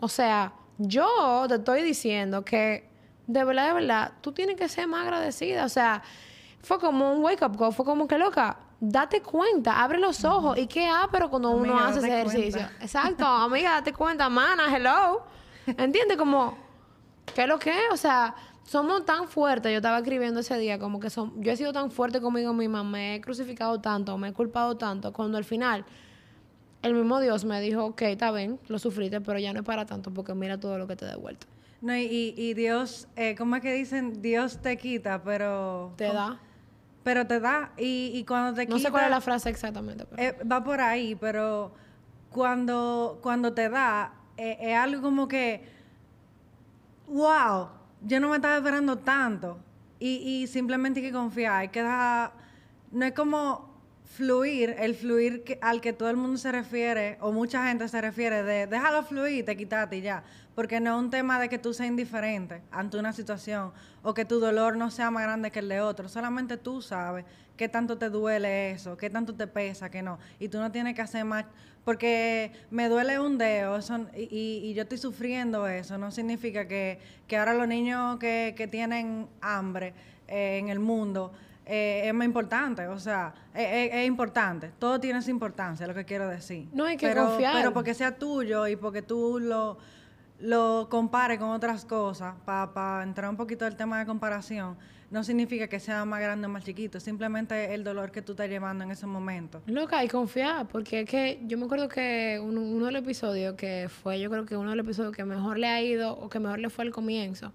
O 0.00 0.08
sea, 0.08 0.52
yo 0.78 1.46
te 1.48 1.54
estoy 1.54 1.82
diciendo 1.82 2.44
que 2.44 2.88
de 3.26 3.44
verdad, 3.44 3.68
de 3.68 3.74
verdad, 3.74 4.12
tú 4.20 4.32
tienes 4.32 4.56
que 4.56 4.68
ser 4.68 4.86
más 4.86 5.02
agradecida, 5.02 5.64
o 5.64 5.68
sea, 5.68 6.02
fue 6.60 6.78
como 6.78 7.12
un 7.12 7.22
wake 7.22 7.42
up 7.42 7.56
call, 7.56 7.72
fue 7.72 7.84
como 7.84 8.06
que 8.06 8.18
loca, 8.18 8.58
date 8.80 9.22
cuenta, 9.22 9.82
abre 9.82 9.98
los 9.98 10.24
ojos. 10.24 10.58
¿Y 10.58 10.66
qué 10.66 10.86
ah, 10.86 11.08
pero 11.10 11.30
cuando 11.30 11.50
uno 11.50 11.78
hace 11.78 11.98
ese 11.98 12.08
ejercicio? 12.08 12.60
Exacto, 12.80 13.24
amiga, 13.24 13.72
date 13.72 13.92
cuenta, 13.92 14.28
mana, 14.28 14.74
hello. 14.74 15.22
¿Entiendes? 15.66 16.16
Como, 16.16 16.56
¿qué 17.34 17.42
es 17.42 17.48
lo 17.48 17.58
que 17.58 17.70
es? 17.70 17.92
O 17.92 17.96
sea, 17.96 18.34
somos 18.64 19.04
tan 19.04 19.28
fuertes. 19.28 19.72
Yo 19.72 19.78
estaba 19.78 19.98
escribiendo 19.98 20.40
ese 20.40 20.58
día, 20.58 20.78
como 20.78 21.00
que 21.00 21.10
son, 21.10 21.42
yo 21.42 21.52
he 21.52 21.56
sido 21.56 21.72
tan 21.72 21.90
fuerte 21.90 22.20
conmigo 22.20 22.52
misma, 22.52 22.84
me 22.84 23.16
he 23.16 23.20
crucificado 23.20 23.80
tanto, 23.80 24.16
me 24.18 24.28
he 24.28 24.32
culpado 24.32 24.76
tanto, 24.76 25.12
cuando 25.12 25.38
al 25.38 25.44
final 25.44 25.84
el 26.82 26.94
mismo 26.94 27.20
Dios 27.20 27.44
me 27.44 27.60
dijo, 27.60 27.84
ok, 27.84 28.02
está 28.02 28.30
bien, 28.30 28.60
lo 28.68 28.78
sufriste, 28.78 29.20
pero 29.20 29.38
ya 29.38 29.52
no 29.52 29.60
es 29.60 29.66
para 29.66 29.86
tanto, 29.86 30.12
porque 30.12 30.34
mira 30.34 30.60
todo 30.60 30.78
lo 30.78 30.86
que 30.86 30.94
te 30.94 31.04
he 31.04 31.08
devuelto. 31.08 31.46
No, 31.80 31.96
y, 31.96 32.34
y 32.36 32.54
Dios, 32.54 33.08
eh, 33.16 33.34
¿cómo 33.36 33.56
es 33.56 33.62
que 33.62 33.72
dicen? 33.72 34.22
Dios 34.22 34.62
te 34.62 34.76
quita, 34.76 35.22
pero... 35.22 35.92
Te 35.96 36.04
da 36.04 36.40
pero 37.06 37.24
te 37.24 37.38
da. 37.38 37.70
Y, 37.76 38.10
y 38.14 38.24
cuando 38.24 38.52
te 38.52 38.66
No 38.66 38.80
sé 38.80 38.90
cuál 38.90 39.04
es 39.04 39.10
la 39.10 39.20
frase 39.20 39.48
exactamente. 39.48 40.06
Pero... 40.06 40.20
Eh, 40.20 40.36
va 40.42 40.64
por 40.64 40.80
ahí, 40.80 41.14
pero 41.14 41.72
cuando, 42.30 43.20
cuando 43.22 43.52
te 43.52 43.68
da, 43.68 44.12
eh, 44.36 44.56
es 44.60 44.76
algo 44.76 45.02
como 45.02 45.28
que, 45.28 45.68
wow, 47.06 47.68
yo 48.02 48.18
no 48.18 48.30
me 48.30 48.36
estaba 48.36 48.56
esperando 48.56 48.98
tanto. 48.98 49.56
Y, 50.00 50.16
y 50.16 50.46
simplemente 50.48 50.98
hay 50.98 51.06
que 51.06 51.12
confiar, 51.12 51.58
hay 51.58 51.68
que 51.68 51.80
dejar, 51.80 52.32
no 52.90 53.06
es 53.06 53.12
como 53.12 53.75
fluir, 54.06 54.76
el 54.78 54.94
fluir 54.94 55.42
que, 55.42 55.58
al 55.60 55.80
que 55.80 55.92
todo 55.92 56.08
el 56.08 56.16
mundo 56.16 56.38
se 56.38 56.52
refiere, 56.52 57.18
o 57.20 57.32
mucha 57.32 57.66
gente 57.68 57.88
se 57.88 58.00
refiere, 58.00 58.42
de 58.42 58.66
déjalo 58.66 59.02
fluir, 59.02 59.44
te 59.44 59.56
quítate 59.56 59.96
y 59.96 60.00
ya. 60.00 60.22
Porque 60.54 60.80
no 60.80 60.96
es 60.96 61.04
un 61.04 61.10
tema 61.10 61.38
de 61.38 61.48
que 61.48 61.58
tú 61.58 61.74
seas 61.74 61.88
indiferente 61.88 62.62
ante 62.70 62.96
una 62.96 63.12
situación 63.12 63.72
o 64.02 64.14
que 64.14 64.24
tu 64.24 64.40
dolor 64.40 64.76
no 64.76 64.90
sea 64.90 65.10
más 65.10 65.24
grande 65.24 65.50
que 65.50 65.58
el 65.58 65.68
de 65.68 65.80
otro. 65.80 66.08
Solamente 66.08 66.56
tú 66.56 66.80
sabes 66.80 67.26
qué 67.56 67.68
tanto 67.68 67.98
te 67.98 68.08
duele 68.08 68.70
eso, 68.70 68.96
qué 68.96 69.10
tanto 69.10 69.34
te 69.34 69.46
pesa, 69.46 69.90
qué 69.90 70.02
no. 70.02 70.18
Y 70.38 70.48
tú 70.48 70.58
no 70.58 70.72
tienes 70.72 70.94
que 70.94 71.02
hacer 71.02 71.24
más, 71.24 71.44
porque 71.84 72.52
me 72.70 72.88
duele 72.88 73.18
un 73.18 73.36
dedo 73.36 73.78
y, 74.16 74.62
y, 74.64 74.74
yo 74.74 74.82
estoy 74.82 74.98
sufriendo 74.98 75.66
eso. 75.66 75.98
No 75.98 76.10
significa 76.10 76.66
que, 76.66 77.00
que 77.26 77.36
ahora 77.36 77.52
los 77.52 77.68
niños 77.68 78.18
que, 78.18 78.54
que 78.56 78.66
tienen 78.66 79.28
hambre 79.42 79.92
eh, 80.28 80.58
en 80.58 80.68
el 80.68 80.78
mundo 80.78 81.32
eh, 81.68 82.02
es 82.04 82.14
más 82.14 82.24
importante, 82.24 82.86
o 82.86 82.98
sea, 82.98 83.34
es, 83.52 84.06
importante. 84.06 84.70
Todo 84.78 85.00
tiene 85.00 85.20
su 85.20 85.30
importancia, 85.30 85.84
lo 85.86 85.94
que 85.94 86.04
quiero 86.04 86.28
decir. 86.28 86.68
No 86.72 86.84
hay 86.84 86.96
que 86.96 87.08
pero, 87.08 87.26
confiar. 87.26 87.54
Pero 87.56 87.72
porque 87.72 87.92
sea 87.92 88.16
tuyo 88.16 88.68
y 88.68 88.76
porque 88.76 89.02
tú 89.02 89.40
lo, 89.40 89.76
lo 90.38 90.86
compares 90.88 91.40
con 91.40 91.48
otras 91.48 91.84
cosas, 91.84 92.36
para 92.44 93.02
entrar 93.02 93.28
un 93.28 93.36
poquito 93.36 93.64
al 93.64 93.74
tema 93.74 93.98
de 93.98 94.06
comparación, 94.06 94.76
no 95.10 95.24
significa 95.24 95.66
que 95.66 95.80
sea 95.80 96.04
más 96.04 96.20
grande 96.20 96.46
o 96.46 96.50
más 96.50 96.64
chiquito, 96.64 97.00
simplemente 97.00 97.74
el 97.74 97.82
dolor 97.82 98.12
que 98.12 98.22
tú 98.22 98.32
estás 98.32 98.48
llevando 98.48 98.84
en 98.84 98.92
ese 98.92 99.06
momento. 99.06 99.60
Loca, 99.66 100.04
y 100.04 100.08
confiar, 100.08 100.68
porque 100.68 101.00
es 101.00 101.08
que 101.10 101.40
yo 101.46 101.58
me 101.58 101.64
acuerdo 101.64 101.88
que 101.88 102.40
uno, 102.40 102.60
uno 102.60 102.86
de 102.86 102.92
los 102.92 103.02
episodios 103.02 103.54
que 103.56 103.88
fue, 103.88 104.20
yo 104.20 104.30
creo 104.30 104.46
que 104.46 104.56
uno 104.56 104.70
de 104.70 104.76
los 104.76 104.86
episodios 104.86 105.14
que 105.16 105.24
mejor 105.24 105.58
le 105.58 105.66
ha 105.66 105.82
ido 105.82 106.12
o 106.12 106.28
que 106.28 106.38
mejor 106.38 106.60
le 106.60 106.70
fue 106.70 106.84
al 106.84 106.92
comienzo 106.92 107.52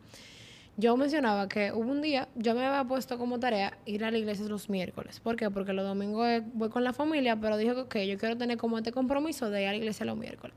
yo 0.82 0.98
mencionaba 0.98 1.48
que 1.48 1.72
hubo 1.72 1.92
un 1.92 2.02
día, 2.02 2.28
yo 2.36 2.56
me 2.56 2.66
había 2.66 2.84
puesto 2.84 3.20
como 3.20 3.40
tarea 3.40 3.78
ir 3.86 4.04
a 4.04 4.10
la 4.10 4.18
iglesia 4.18 4.48
los 4.48 4.68
miércoles. 4.68 5.20
¿Por 5.20 5.36
qué? 5.36 5.52
Porque 5.52 5.74
los 5.74 5.86
domingos 5.86 6.42
voy 6.54 6.70
con 6.70 6.84
la 6.84 6.92
familia, 6.92 7.36
pero 7.40 7.56
dije 7.56 7.86
que 7.88 8.08
yo 8.08 8.18
quiero 8.18 8.36
tener 8.36 8.58
como 8.58 8.80
este 8.80 8.92
compromiso 8.92 9.52
de 9.52 9.62
ir 9.62 9.68
a 9.68 9.72
la 9.72 9.78
iglesia 9.78 10.08
los 10.08 10.18
miércoles. 10.18 10.56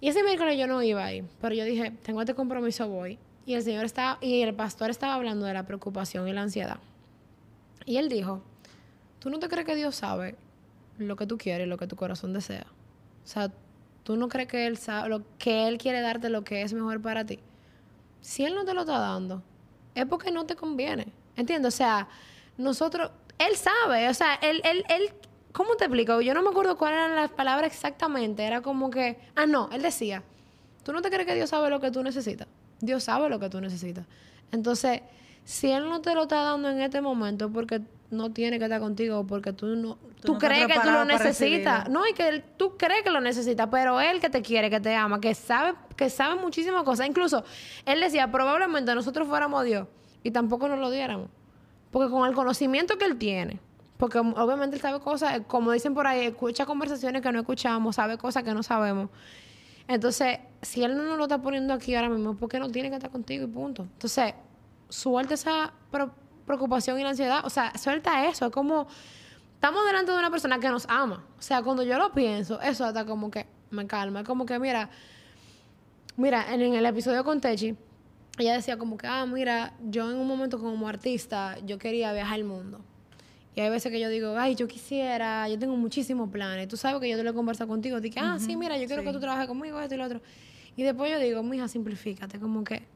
Y 0.00 0.08
ese 0.08 0.24
miércoles 0.24 0.58
yo 0.58 0.66
no 0.66 0.82
iba 0.82 1.04
ahí, 1.04 1.24
pero 1.40 1.54
yo 1.54 1.64
dije, 1.64 1.92
tengo 2.02 2.20
este 2.20 2.34
compromiso, 2.34 2.88
voy. 2.88 3.18
Y 3.46 3.54
el 3.54 3.62
Señor 3.62 3.84
estaba, 3.84 4.18
y 4.20 4.42
el 4.42 4.52
pastor 4.54 4.90
estaba 4.90 5.14
hablando 5.14 5.46
de 5.46 5.54
la 5.54 5.64
preocupación 5.64 6.26
y 6.26 6.32
la 6.32 6.42
ansiedad. 6.42 6.78
Y 7.86 7.98
él 7.98 8.08
dijo, 8.08 8.42
¿tú 9.20 9.30
no 9.30 9.38
te 9.38 9.48
crees 9.48 9.64
que 9.64 9.76
Dios 9.76 9.94
sabe 9.94 10.34
lo 10.98 11.14
que 11.14 11.26
tú 11.26 11.38
quieres, 11.38 11.68
lo 11.68 11.78
que 11.78 11.86
tu 11.86 11.94
corazón 11.94 12.32
desea? 12.32 12.66
O 13.24 13.28
sea, 13.28 13.52
¿tú 14.02 14.16
no 14.16 14.28
crees 14.28 14.48
que 14.48 14.66
Él 14.66 14.76
sabe, 14.76 15.08
lo, 15.08 15.22
que 15.38 15.68
Él 15.68 15.78
quiere 15.78 16.00
darte 16.00 16.30
lo 16.30 16.42
que 16.42 16.62
es 16.62 16.72
mejor 16.72 17.00
para 17.00 17.24
ti? 17.24 17.38
Si 18.20 18.44
él 18.44 18.54
no 18.54 18.64
te 18.64 18.74
lo 18.74 18.80
está 18.80 18.98
dando, 18.98 19.42
es 19.94 20.06
porque 20.06 20.30
no 20.30 20.46
te 20.46 20.56
conviene. 20.56 21.12
¿Entiendes? 21.36 21.74
O 21.74 21.76
sea, 21.76 22.08
nosotros, 22.56 23.10
él 23.38 23.56
sabe, 23.56 24.08
o 24.08 24.14
sea, 24.14 24.34
él, 24.34 24.60
él, 24.64 24.84
él, 24.88 25.12
¿cómo 25.52 25.76
te 25.76 25.84
explico? 25.84 26.20
Yo 26.20 26.34
no 26.34 26.42
me 26.42 26.50
acuerdo 26.50 26.76
cuáles 26.76 26.98
eran 26.98 27.16
las 27.16 27.30
palabras 27.30 27.72
exactamente. 27.72 28.44
Era 28.44 28.60
como 28.60 28.90
que, 28.90 29.18
ah, 29.36 29.46
no, 29.46 29.68
él 29.72 29.82
decía, 29.82 30.22
¿tú 30.82 30.92
no 30.92 31.02
te 31.02 31.10
crees 31.10 31.26
que 31.26 31.34
Dios 31.34 31.50
sabe 31.50 31.70
lo 31.70 31.80
que 31.80 31.90
tú 31.90 32.02
necesitas? 32.02 32.48
Dios 32.80 33.04
sabe 33.04 33.28
lo 33.28 33.38
que 33.38 33.48
tú 33.48 33.60
necesitas. 33.60 34.04
Entonces, 34.52 35.02
si 35.44 35.70
él 35.70 35.88
no 35.88 36.00
te 36.00 36.14
lo 36.14 36.22
está 36.22 36.42
dando 36.42 36.70
en 36.70 36.80
este 36.80 37.00
momento, 37.00 37.50
porque 37.50 37.80
no 38.10 38.32
tiene 38.32 38.58
que 38.58 38.64
estar 38.64 38.80
contigo 38.80 39.26
porque 39.26 39.52
tú 39.52 39.66
no 39.66 39.98
tú, 40.22 40.38
crees 40.38 40.66
que 40.66 40.80
tú 40.80 40.90
lo 40.90 41.04
necesitas. 41.04 41.88
no 41.88 42.06
y 42.06 42.14
que 42.14 42.28
él, 42.28 42.44
tú 42.56 42.76
crees 42.76 43.02
que 43.02 43.10
lo 43.10 43.20
necesitas 43.20 43.68
pero 43.70 44.00
él 44.00 44.20
que 44.20 44.30
te 44.30 44.42
quiere 44.42 44.70
que 44.70 44.80
te 44.80 44.94
ama 44.94 45.20
que 45.20 45.34
sabe 45.34 45.74
que 45.96 46.08
sabe 46.10 46.40
muchísimas 46.40 46.84
cosas. 46.84 47.06
Incluso 47.06 47.44
él 47.84 48.00
decía 48.00 48.30
probablemente 48.30 48.94
nosotros 48.94 49.28
fuéramos 49.28 49.64
Dios 49.64 49.86
y 50.22 50.30
tampoco 50.30 50.68
nos 50.68 50.78
lo 50.78 50.90
diéramos. 50.90 51.28
Porque 51.90 52.10
con 52.10 52.28
el 52.28 52.34
conocimiento 52.34 52.98
que 52.98 53.04
él 53.04 53.16
tiene 53.16 53.60
porque 53.96 54.18
obviamente 54.18 54.76
él 54.76 54.82
sabe 54.82 55.00
cosas 55.00 55.42
como 55.48 55.72
dicen 55.72 55.92
por 55.92 56.06
ahí 56.06 56.26
escucha 56.26 56.66
conversaciones 56.66 57.20
que 57.20 57.32
no 57.32 57.40
escuchamos 57.40 57.96
sabe 57.96 58.16
cosas 58.16 58.42
que 58.42 58.54
no 58.54 58.62
sabemos. 58.62 59.10
Entonces 59.86 60.38
si 60.62 60.82
él 60.82 60.96
no 60.96 61.02
nos 61.04 61.18
lo 61.18 61.24
está 61.24 61.42
poniendo 61.42 61.74
aquí 61.74 61.94
ahora 61.94 62.08
mismo 62.08 62.34
porque 62.36 62.58
no 62.58 62.70
tiene 62.70 62.88
que 62.90 62.96
estar 62.96 63.10
contigo 63.10 63.44
y 63.44 63.48
punto 63.48 63.82
entonces 63.82 64.34
suelta 64.88 65.34
esa 65.34 65.72
preocupación 66.48 66.98
y 66.98 67.04
la 67.04 67.10
ansiedad. 67.10 67.42
O 67.44 67.50
sea, 67.50 67.72
suelta 67.78 68.26
eso. 68.28 68.46
Es 68.46 68.52
como, 68.52 68.88
estamos 69.54 69.86
delante 69.86 70.10
de 70.10 70.18
una 70.18 70.30
persona 70.30 70.58
que 70.58 70.68
nos 70.68 70.86
ama. 70.88 71.24
O 71.38 71.42
sea, 71.42 71.62
cuando 71.62 71.84
yo 71.84 71.96
lo 71.96 72.12
pienso, 72.12 72.60
eso 72.60 72.84
hasta 72.84 73.04
como 73.04 73.30
que 73.30 73.46
me 73.70 73.86
calma. 73.86 74.20
Es 74.20 74.26
como 74.26 74.44
que, 74.44 74.58
mira, 74.58 74.90
mira, 76.16 76.52
en, 76.52 76.60
el 76.60 76.84
episodio 76.84 77.22
con 77.22 77.40
Techi, 77.40 77.76
ella 78.38 78.54
decía 78.54 78.76
como 78.76 78.96
que, 78.96 79.06
ah, 79.06 79.24
mira, 79.26 79.74
yo 79.80 80.10
en 80.10 80.16
un 80.16 80.26
momento 80.26 80.58
como 80.58 80.88
artista, 80.88 81.56
yo 81.64 81.78
quería 81.78 82.12
viajar 82.12 82.34
al 82.34 82.44
mundo. 82.44 82.80
Y 83.54 83.60
hay 83.60 83.70
veces 83.70 83.90
que 83.90 83.98
yo 83.98 84.08
digo, 84.08 84.36
ay, 84.38 84.54
yo 84.54 84.68
quisiera, 84.68 85.48
yo 85.48 85.58
tengo 85.58 85.76
muchísimos 85.76 86.30
planes. 86.30 86.68
Tú 86.68 86.76
sabes 86.76 87.00
que 87.00 87.08
yo 87.08 87.16
te 87.16 87.24
lo 87.24 87.30
he 87.30 87.34
conversado 87.34 87.68
contigo. 87.68 88.00
Dije, 88.00 88.20
ah, 88.20 88.38
sí, 88.38 88.56
mira, 88.56 88.76
yo 88.78 88.86
quiero 88.86 89.02
que 89.02 89.12
tú 89.12 89.20
trabajes 89.20 89.48
conmigo, 89.48 89.80
esto 89.80 89.94
y 89.94 89.98
lo 89.98 90.04
otro. 90.04 90.20
Y 90.76 90.84
después 90.84 91.10
yo 91.10 91.18
digo, 91.18 91.42
mija, 91.42 91.66
simplifícate. 91.66 92.38
Como 92.38 92.62
que 92.62 92.86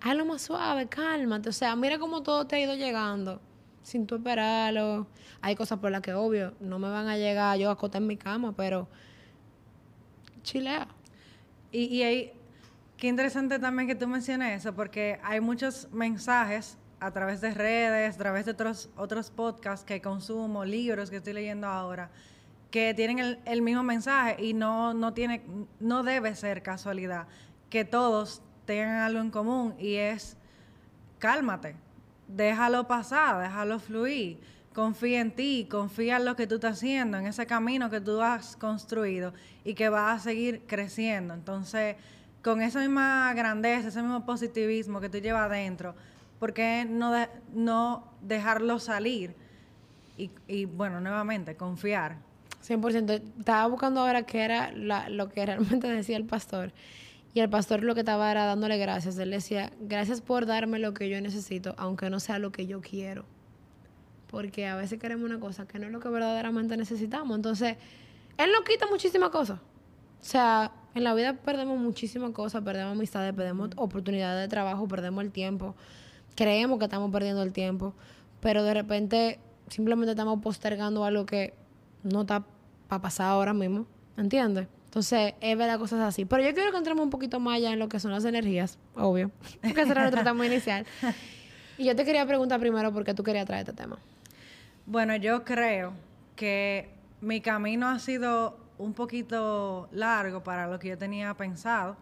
hazlo 0.00 0.24
más 0.24 0.42
suave, 0.42 0.88
cálmate. 0.88 1.48
O 1.48 1.52
sea, 1.52 1.74
mira 1.76 1.98
cómo 1.98 2.22
todo 2.22 2.46
te 2.46 2.56
ha 2.56 2.60
ido 2.60 2.74
llegando 2.74 3.40
sin 3.82 4.06
tú 4.06 4.16
esperarlo. 4.16 5.06
Hay 5.40 5.56
cosas 5.56 5.78
por 5.78 5.90
las 5.90 6.02
que, 6.02 6.12
obvio, 6.12 6.54
no 6.60 6.78
me 6.78 6.90
van 6.90 7.08
a 7.08 7.16
llegar 7.16 7.58
yo 7.58 7.70
a 7.70 7.96
en 7.96 8.06
mi 8.06 8.16
cama, 8.16 8.54
pero 8.54 8.88
chilea. 10.42 10.88
Y, 11.72 11.84
y 11.84 12.02
hay, 12.02 12.32
qué 12.96 13.08
interesante 13.08 13.58
también 13.58 13.88
que 13.88 13.94
tú 13.94 14.06
menciones 14.06 14.60
eso, 14.60 14.74
porque 14.74 15.18
hay 15.22 15.40
muchos 15.40 15.88
mensajes 15.92 16.76
a 17.00 17.10
través 17.12 17.40
de 17.40 17.52
redes, 17.54 18.14
a 18.14 18.18
través 18.18 18.44
de 18.44 18.52
otros, 18.52 18.90
otros 18.96 19.30
podcasts 19.30 19.84
que 19.84 20.00
consumo, 20.02 20.64
libros 20.64 21.10
que 21.10 21.16
estoy 21.16 21.32
leyendo 21.32 21.66
ahora, 21.66 22.10
que 22.70 22.92
tienen 22.94 23.18
el, 23.18 23.38
el 23.46 23.62
mismo 23.62 23.82
mensaje 23.82 24.42
y 24.44 24.52
no, 24.52 24.92
no, 24.94 25.14
tiene, 25.14 25.42
no 25.80 26.02
debe 26.02 26.34
ser 26.34 26.62
casualidad 26.62 27.26
que 27.70 27.84
todos 27.84 28.42
tengan 28.68 29.00
algo 29.00 29.20
en 29.20 29.30
común 29.30 29.74
y 29.78 29.94
es 29.94 30.36
cálmate, 31.18 31.74
déjalo 32.28 32.86
pasar, 32.86 33.40
déjalo 33.40 33.78
fluir, 33.78 34.38
confía 34.74 35.22
en 35.22 35.30
ti, 35.30 35.66
confía 35.70 36.18
en 36.18 36.26
lo 36.26 36.36
que 36.36 36.46
tú 36.46 36.56
estás 36.56 36.76
haciendo, 36.76 37.16
en 37.16 37.26
ese 37.26 37.46
camino 37.46 37.88
que 37.88 38.02
tú 38.02 38.20
has 38.20 38.56
construido 38.56 39.32
y 39.64 39.72
que 39.72 39.88
vas 39.88 40.20
a 40.20 40.22
seguir 40.22 40.64
creciendo. 40.66 41.32
Entonces, 41.32 41.96
con 42.44 42.60
esa 42.60 42.80
misma 42.80 43.32
grandeza, 43.32 43.88
ese 43.88 44.02
mismo 44.02 44.26
positivismo 44.26 45.00
que 45.00 45.08
tú 45.08 45.16
llevas 45.16 45.46
adentro, 45.50 45.94
¿por 46.38 46.52
qué 46.52 46.86
no, 46.86 47.10
no 47.54 48.04
dejarlo 48.20 48.78
salir? 48.78 49.34
Y, 50.18 50.30
y, 50.46 50.66
bueno, 50.66 51.00
nuevamente, 51.00 51.56
confiar. 51.56 52.18
100%. 52.66 53.22
Estaba 53.38 53.66
buscando 53.66 54.00
ahora 54.00 54.24
qué 54.24 54.42
era 54.42 54.72
lo 54.72 55.30
que 55.30 55.46
realmente 55.46 55.88
decía 55.90 56.18
el 56.18 56.26
pastor. 56.26 56.70
Y 57.34 57.40
el 57.40 57.50
pastor 57.50 57.82
lo 57.82 57.94
que 57.94 58.00
estaba 58.00 58.30
era 58.30 58.44
dándole 58.44 58.78
gracias. 58.78 59.18
Él 59.18 59.30
decía, 59.30 59.72
gracias 59.80 60.20
por 60.20 60.46
darme 60.46 60.78
lo 60.78 60.94
que 60.94 61.08
yo 61.08 61.20
necesito, 61.20 61.74
aunque 61.76 62.10
no 62.10 62.20
sea 62.20 62.38
lo 62.38 62.52
que 62.52 62.66
yo 62.66 62.80
quiero. 62.80 63.24
Porque 64.28 64.66
a 64.66 64.76
veces 64.76 64.98
queremos 64.98 65.24
una 65.24 65.40
cosa 65.40 65.66
que 65.66 65.78
no 65.78 65.86
es 65.86 65.92
lo 65.92 66.00
que 66.00 66.08
verdaderamente 66.08 66.76
necesitamos. 66.76 67.36
Entonces, 67.36 67.76
Él 68.36 68.50
nos 68.52 68.62
quita 68.62 68.86
muchísimas 68.90 69.30
cosas. 69.30 69.58
O 69.58 70.24
sea, 70.24 70.72
en 70.94 71.04
la 71.04 71.14
vida 71.14 71.34
perdemos 71.34 71.78
muchísimas 71.78 72.32
cosas, 72.32 72.62
perdemos 72.62 72.92
amistades, 72.92 73.32
perdemos 73.34 73.70
oportunidades 73.76 74.42
de 74.42 74.48
trabajo, 74.48 74.88
perdemos 74.88 75.22
el 75.22 75.30
tiempo. 75.30 75.74
Creemos 76.34 76.78
que 76.78 76.86
estamos 76.86 77.10
perdiendo 77.10 77.42
el 77.42 77.52
tiempo, 77.52 77.94
pero 78.40 78.62
de 78.64 78.74
repente 78.74 79.38
simplemente 79.68 80.12
estamos 80.12 80.40
postergando 80.42 81.04
algo 81.04 81.26
que 81.26 81.54
no 82.02 82.22
está 82.22 82.44
para 82.88 83.02
pasar 83.02 83.28
ahora 83.28 83.52
mismo. 83.52 83.86
¿Entiendes? 84.16 84.66
Entonces, 84.88 85.34
es 85.42 85.58
verdad, 85.58 85.78
cosas 85.78 86.00
así. 86.00 86.24
Pero 86.24 86.42
yo 86.42 86.54
quiero 86.54 86.70
que 86.72 86.78
entremos 86.78 87.04
un 87.04 87.10
poquito 87.10 87.40
más 87.40 87.56
allá 87.56 87.72
en 87.74 87.78
lo 87.78 87.90
que 87.90 88.00
son 88.00 88.10
las 88.10 88.24
energías, 88.24 88.78
obvio, 88.96 89.30
porque 89.62 89.82
ese 89.82 89.90
era 89.90 90.00
nuestro 90.00 90.24
tema 90.24 90.46
inicial. 90.46 90.86
Y 91.76 91.84
yo 91.84 91.94
te 91.94 92.06
quería 92.06 92.26
preguntar 92.26 92.58
primero 92.58 92.90
por 92.90 93.04
qué 93.04 93.12
tú 93.12 93.22
querías 93.22 93.44
traer 93.44 93.68
este 93.68 93.74
tema. 93.74 93.98
Bueno, 94.86 95.14
yo 95.16 95.44
creo 95.44 95.92
que 96.36 96.88
mi 97.20 97.42
camino 97.42 97.88
ha 97.88 97.98
sido 97.98 98.56
un 98.78 98.94
poquito 98.94 99.88
largo 99.92 100.42
para 100.42 100.66
lo 100.66 100.78
que 100.78 100.88
yo 100.88 100.96
tenía 100.96 101.34
pensado. 101.34 101.96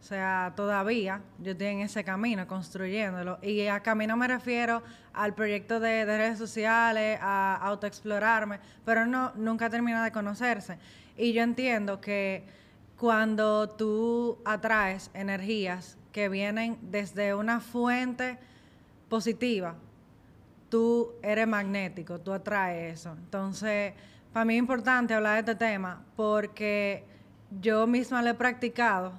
O 0.00 0.02
sea, 0.02 0.54
todavía 0.56 1.20
yo 1.38 1.52
estoy 1.52 1.66
en 1.68 1.80
ese 1.80 2.02
camino 2.04 2.46
construyéndolo. 2.46 3.38
Y 3.42 3.66
a 3.66 3.80
camino 3.80 4.16
me 4.16 4.26
refiero 4.26 4.82
al 5.12 5.34
proyecto 5.34 5.78
de, 5.78 6.06
de 6.06 6.16
redes 6.16 6.38
sociales, 6.38 7.18
a 7.20 7.56
autoexplorarme, 7.56 8.60
pero 8.84 9.06
no, 9.06 9.32
nunca 9.36 9.68
termina 9.68 10.02
de 10.02 10.10
conocerse. 10.10 10.78
Y 11.16 11.32
yo 11.34 11.42
entiendo 11.42 12.00
que 12.00 12.44
cuando 12.96 13.68
tú 13.68 14.38
atraes 14.44 15.10
energías 15.12 15.98
que 16.12 16.28
vienen 16.28 16.78
desde 16.82 17.34
una 17.34 17.60
fuente 17.60 18.38
positiva, 19.08 19.74
tú 20.70 21.12
eres 21.22 21.46
magnético, 21.46 22.20
tú 22.20 22.32
atraes 22.32 23.00
eso. 23.00 23.12
Entonces, 23.12 23.92
para 24.32 24.44
mí 24.46 24.54
es 24.54 24.58
importante 24.60 25.12
hablar 25.12 25.34
de 25.34 25.52
este 25.52 25.54
tema 25.54 26.02
porque 26.16 27.04
yo 27.60 27.86
misma 27.86 28.22
lo 28.22 28.30
he 28.30 28.34
practicado 28.34 29.12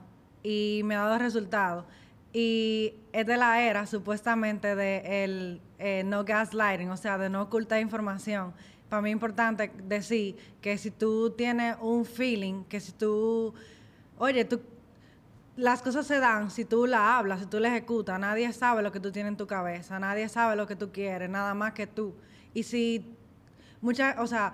y 0.43 0.81
me 0.86 0.95
ha 0.95 1.01
dado 1.01 1.17
resultados. 1.17 1.86
Y 2.33 2.93
es 3.12 3.25
de 3.25 3.38
la 3.38 3.62
era, 3.62 3.86
supuestamente, 3.86 4.75
de 4.75 5.24
el 5.24 5.62
eh, 5.79 6.03
no 6.05 6.24
gaslighting, 6.24 6.89
o 6.89 6.98
sea, 6.98 7.17
de 7.17 7.29
no 7.29 7.41
ocultar 7.41 7.81
información. 7.81 8.53
Para 8.89 9.01
mí 9.01 9.10
es 9.10 9.13
importante 9.13 9.71
decir 9.83 10.36
que 10.62 10.77
si 10.77 10.91
tú 10.91 11.31
tienes 11.31 11.75
un 11.81 12.05
feeling, 12.05 12.63
que 12.65 12.79
si 12.79 12.91
tú, 12.91 13.53
oye, 14.17 14.45
tú, 14.45 14.62
las 15.57 15.81
cosas 15.81 16.07
se 16.07 16.19
dan 16.19 16.51
si 16.51 16.65
tú 16.65 16.86
la 16.88 17.17
hablas, 17.17 17.41
si 17.41 17.45
tú 17.45 17.60
la 17.60 17.67
ejecutas. 17.69 18.19
Nadie 18.19 18.51
sabe 18.53 18.81
lo 18.81 18.91
que 18.91 19.00
tú 19.00 19.12
tienes 19.12 19.31
en 19.31 19.38
tu 19.38 19.48
cabeza, 19.48 20.00
nadie 20.00 20.27
sabe 20.29 20.55
lo 20.55 20.67
que 20.67 20.75
tú 20.75 20.91
quieres, 20.91 21.29
nada 21.29 21.53
más 21.53 21.74
que 21.74 21.88
tú. 21.88 22.15
Y 22.53 22.63
si, 22.63 23.15
muchas, 23.81 24.17
o 24.19 24.27
sea, 24.27 24.53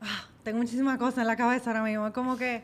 ah, 0.00 0.28
tengo 0.42 0.58
muchísimas 0.58 0.98
cosas 0.98 1.18
en 1.18 1.26
la 1.26 1.36
cabeza 1.36 1.70
ahora 1.70 1.82
mismo, 1.82 2.06
es 2.06 2.12
como 2.12 2.36
que 2.36 2.62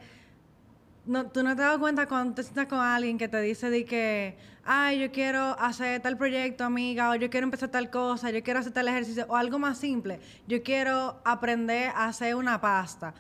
no, 1.04 1.26
tú 1.26 1.42
no 1.42 1.56
te 1.56 1.62
das 1.62 1.78
cuenta 1.78 2.06
cuando 2.06 2.35
te 2.35 2.42
sientas 2.42 2.66
con 2.66 2.78
alguien 2.78 3.18
que 3.18 3.28
te 3.28 3.40
dice 3.40 3.71
de 3.71 3.85
que, 3.85 4.37
ay, 4.64 5.00
yo 5.00 5.11
quiero 5.11 5.59
hacer 5.59 6.00
tal 6.00 6.16
proyecto, 6.16 6.64
amiga, 6.64 7.11
o 7.11 7.14
yo 7.16 7.28
quiero 7.28 7.44
empezar 7.44 7.71
tal 7.71 7.90
cosa, 7.90 8.30
yo 8.30 8.42
quiero 8.42 8.61
hacer 8.61 8.73
tal 8.73 8.87
ejercicio, 8.88 9.26
o 9.28 9.37
algo 9.37 9.59
más 9.59 9.78
simple, 9.78 10.21
yo 10.47 10.62
quiero 10.62 11.21
aprender 11.25 11.90
a 11.94 12.06
hacer 12.06 12.35
una 12.35 12.61
pasta. 12.61 13.14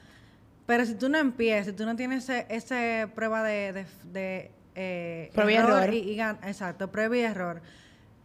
Pero 0.64 0.86
si 0.86 0.94
tú 0.94 1.08
no 1.08 1.18
empiezas, 1.18 1.66
si 1.66 1.72
tú 1.72 1.84
no 1.84 1.96
tienes 1.96 2.28
esa 2.28 3.08
prueba 3.14 3.42
de, 3.42 3.84
de, 4.04 4.50
eh, 4.76 5.30
error, 5.34 5.92
Y, 5.92 6.20
exacto, 6.20 6.90
prueba 6.90 7.16
y 7.16 7.20
error, 7.20 7.60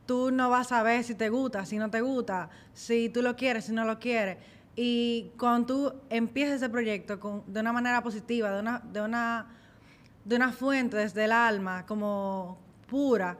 tú 0.05 0.31
no 0.31 0.49
vas 0.49 0.71
a 0.71 0.83
ver 0.83 1.03
si 1.03 1.15
te 1.15 1.29
gusta, 1.29 1.65
si 1.65 1.77
no 1.77 1.89
te 1.89 2.01
gusta, 2.01 2.49
si 2.73 3.09
tú 3.09 3.23
lo 3.23 3.35
quieres, 3.35 3.65
si 3.65 3.73
no 3.73 3.85
lo 3.85 3.97
quieres. 3.99 4.37
Y 4.79 5.31
cuando 5.39 5.65
tú 5.65 5.93
empiezas 6.11 6.57
ese 6.57 6.69
proyecto 6.69 7.19
con, 7.19 7.43
de 7.47 7.61
una 7.61 7.73
manera 7.73 8.03
positiva, 8.03 8.51
de 8.51 8.59
una, 8.59 8.79
de, 8.79 9.01
una, 9.01 9.47
de 10.23 10.35
una 10.35 10.51
fuente 10.51 10.97
desde 10.97 11.25
el 11.25 11.31
alma, 11.31 11.83
como 11.87 12.59
pura, 12.87 13.35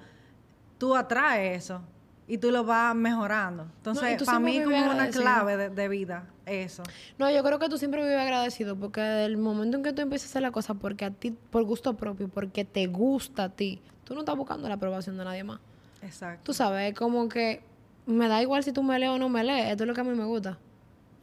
tú 0.80 0.96
atraes 0.96 1.64
eso 1.64 1.82
y 2.28 2.40
tú 2.40 2.50
lo 2.50 2.64
vas 2.64 2.96
mejorando. 2.96 3.68
Entonces, 3.78 4.24
para 4.24 4.40
mí 4.40 4.64
como 4.64 4.92
una 4.92 5.10
clave 5.12 5.70
de, 5.70 5.88
vida 5.88 6.26
eso. 6.48 6.82
No, 7.20 7.30
yo 7.30 7.44
creo 7.44 7.60
que 7.60 7.70
tú 7.70 7.78
siempre 7.78 8.02
vives 8.02 8.20
agradecido 8.20 8.76
porque 8.76 9.24
el 9.24 9.38
momento 9.38 9.78
en 9.78 9.84
que 9.84 9.94
tú 9.94 10.02
empiezas 10.02 10.30
a 10.30 10.32
hacer 10.32 10.42
la 10.42 10.52
cosa 10.52 10.74
porque 10.74 11.06
a 11.06 11.12
ti, 11.12 11.36
por 11.52 11.64
gusto 11.66 11.96
propio, 11.96 12.30
porque 12.30 12.66
te 12.66 12.88
gusta 12.88 13.44
a 13.44 13.50
ti, 13.50 13.80
tú 14.06 14.16
no 14.16 14.22
estás 14.22 14.36
buscando 14.36 14.68
la 14.68 14.74
aprobación 14.74 15.18
de 15.18 15.24
nadie 15.24 15.44
más. 15.44 15.60
Exacto. 16.02 16.42
Tú 16.46 16.54
sabes, 16.56 16.96
como 16.96 17.30
que 17.30 17.62
me 18.08 18.28
da 18.28 18.42
igual 18.42 18.64
si 18.64 18.72
tú 18.72 18.82
me 18.82 18.98
lees 18.98 19.12
o 19.12 19.20
no 19.20 19.30
me 19.30 19.44
lees, 19.44 19.72
esto 19.72 19.84
es 19.84 19.88
lo 19.88 19.94
que 19.94 20.02
a 20.02 20.04
mí 20.04 20.16
me 20.16 20.26
gusta. 20.26 20.58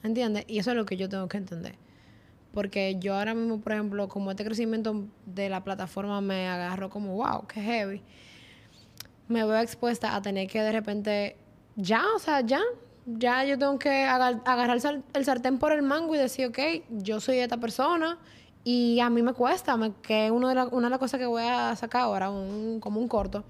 ¿Entiendes? 0.04 0.44
Y 0.46 0.58
eso 0.58 0.70
es 0.70 0.76
lo 0.76 0.84
que 0.84 0.98
yo 0.98 1.08
tengo 1.08 1.26
que 1.28 1.38
entender. 1.38 1.76
Porque 2.52 2.98
yo 3.00 3.16
ahora 3.16 3.34
mismo, 3.34 3.60
por 3.60 3.72
ejemplo, 3.72 4.06
como 4.06 4.30
este 4.30 4.44
crecimiento 4.44 5.06
de 5.24 5.48
la 5.48 5.64
plataforma 5.64 6.20
me 6.20 6.46
agarró 6.46 6.90
como, 6.90 7.14
wow, 7.16 7.46
qué 7.48 7.62
heavy. 7.62 8.02
Me 9.28 9.44
veo 9.44 9.58
expuesta 9.58 10.14
a 10.14 10.20
tener 10.20 10.46
que 10.46 10.60
de 10.60 10.72
repente, 10.72 11.36
ya, 11.74 12.04
o 12.14 12.18
sea, 12.18 12.42
ya, 12.42 12.60
ya 13.06 13.44
yo 13.44 13.58
tengo 13.58 13.78
que 13.78 14.04
agarrar 14.04 14.78
el 15.14 15.24
sartén 15.24 15.58
por 15.58 15.72
el 15.72 15.80
mango 15.80 16.14
y 16.14 16.18
decir, 16.18 16.48
ok, 16.48 16.58
yo 16.90 17.18
soy 17.18 17.38
esta 17.38 17.56
persona 17.56 18.18
y 18.62 19.00
a 19.00 19.08
mí 19.08 19.22
me 19.22 19.32
cuesta, 19.32 19.78
que 20.02 20.26
es 20.26 20.30
una 20.30 20.66
una 20.66 20.86
de 20.86 20.90
las 20.90 20.98
cosas 20.98 21.18
que 21.18 21.26
voy 21.26 21.42
a 21.42 21.74
sacar 21.76 22.02
ahora, 22.02 22.30
un, 22.30 22.78
como 22.78 23.00
un 23.00 23.08
corto, 23.08 23.44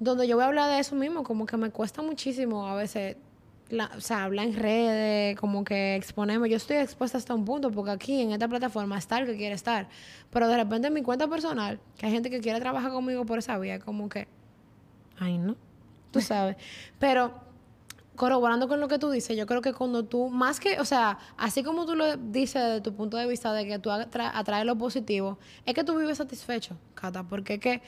donde 0.00 0.26
yo 0.26 0.36
voy 0.36 0.44
a 0.44 0.46
hablar 0.46 0.70
de 0.70 0.78
eso 0.78 0.96
mismo, 0.96 1.24
como 1.24 1.44
que 1.44 1.58
me 1.58 1.70
cuesta 1.70 2.00
muchísimo 2.00 2.66
a 2.66 2.74
veces 2.74 3.16
o 3.70 4.00
sea, 4.00 4.24
habla 4.24 4.42
en 4.42 4.54
redes, 4.54 5.38
como 5.38 5.64
que 5.64 5.96
exponemos. 5.96 6.48
Yo 6.48 6.56
estoy 6.56 6.76
expuesta 6.76 7.18
hasta 7.18 7.34
un 7.34 7.44
punto, 7.44 7.70
porque 7.70 7.90
aquí 7.90 8.20
en 8.20 8.32
esta 8.32 8.48
plataforma 8.48 8.98
está 8.98 9.18
el 9.18 9.26
que 9.26 9.36
quiere 9.36 9.54
estar. 9.54 9.88
Pero 10.30 10.48
de 10.48 10.56
repente 10.56 10.88
en 10.88 10.94
mi 10.94 11.02
cuenta 11.02 11.28
personal, 11.28 11.80
que 11.96 12.06
hay 12.06 12.12
gente 12.12 12.30
que 12.30 12.40
quiere 12.40 12.60
trabajar 12.60 12.92
conmigo 12.92 13.24
por 13.24 13.38
esa 13.38 13.58
vía, 13.58 13.80
como 13.80 14.08
que, 14.08 14.28
ay, 15.18 15.38
no, 15.38 15.56
tú 16.10 16.20
sabes. 16.20 16.56
Pero 16.98 17.32
corroborando 18.16 18.68
con 18.68 18.80
lo 18.80 18.86
que 18.86 18.98
tú 18.98 19.10
dices, 19.10 19.36
yo 19.36 19.46
creo 19.46 19.60
que 19.60 19.72
cuando 19.72 20.04
tú, 20.04 20.28
más 20.28 20.60
que, 20.60 20.78
o 20.78 20.84
sea, 20.84 21.18
así 21.36 21.64
como 21.64 21.84
tú 21.84 21.96
lo 21.96 22.16
dices 22.16 22.62
desde 22.62 22.80
tu 22.80 22.94
punto 22.94 23.16
de 23.16 23.26
vista 23.26 23.52
de 23.52 23.66
que 23.66 23.78
tú 23.78 23.90
atraes 23.90 24.64
lo 24.64 24.78
positivo, 24.78 25.38
es 25.66 25.74
que 25.74 25.82
tú 25.82 25.96
vives 25.98 26.18
satisfecho, 26.18 26.76
Cata, 26.94 27.24
porque 27.24 27.54
es 27.54 27.60
que, 27.60 27.82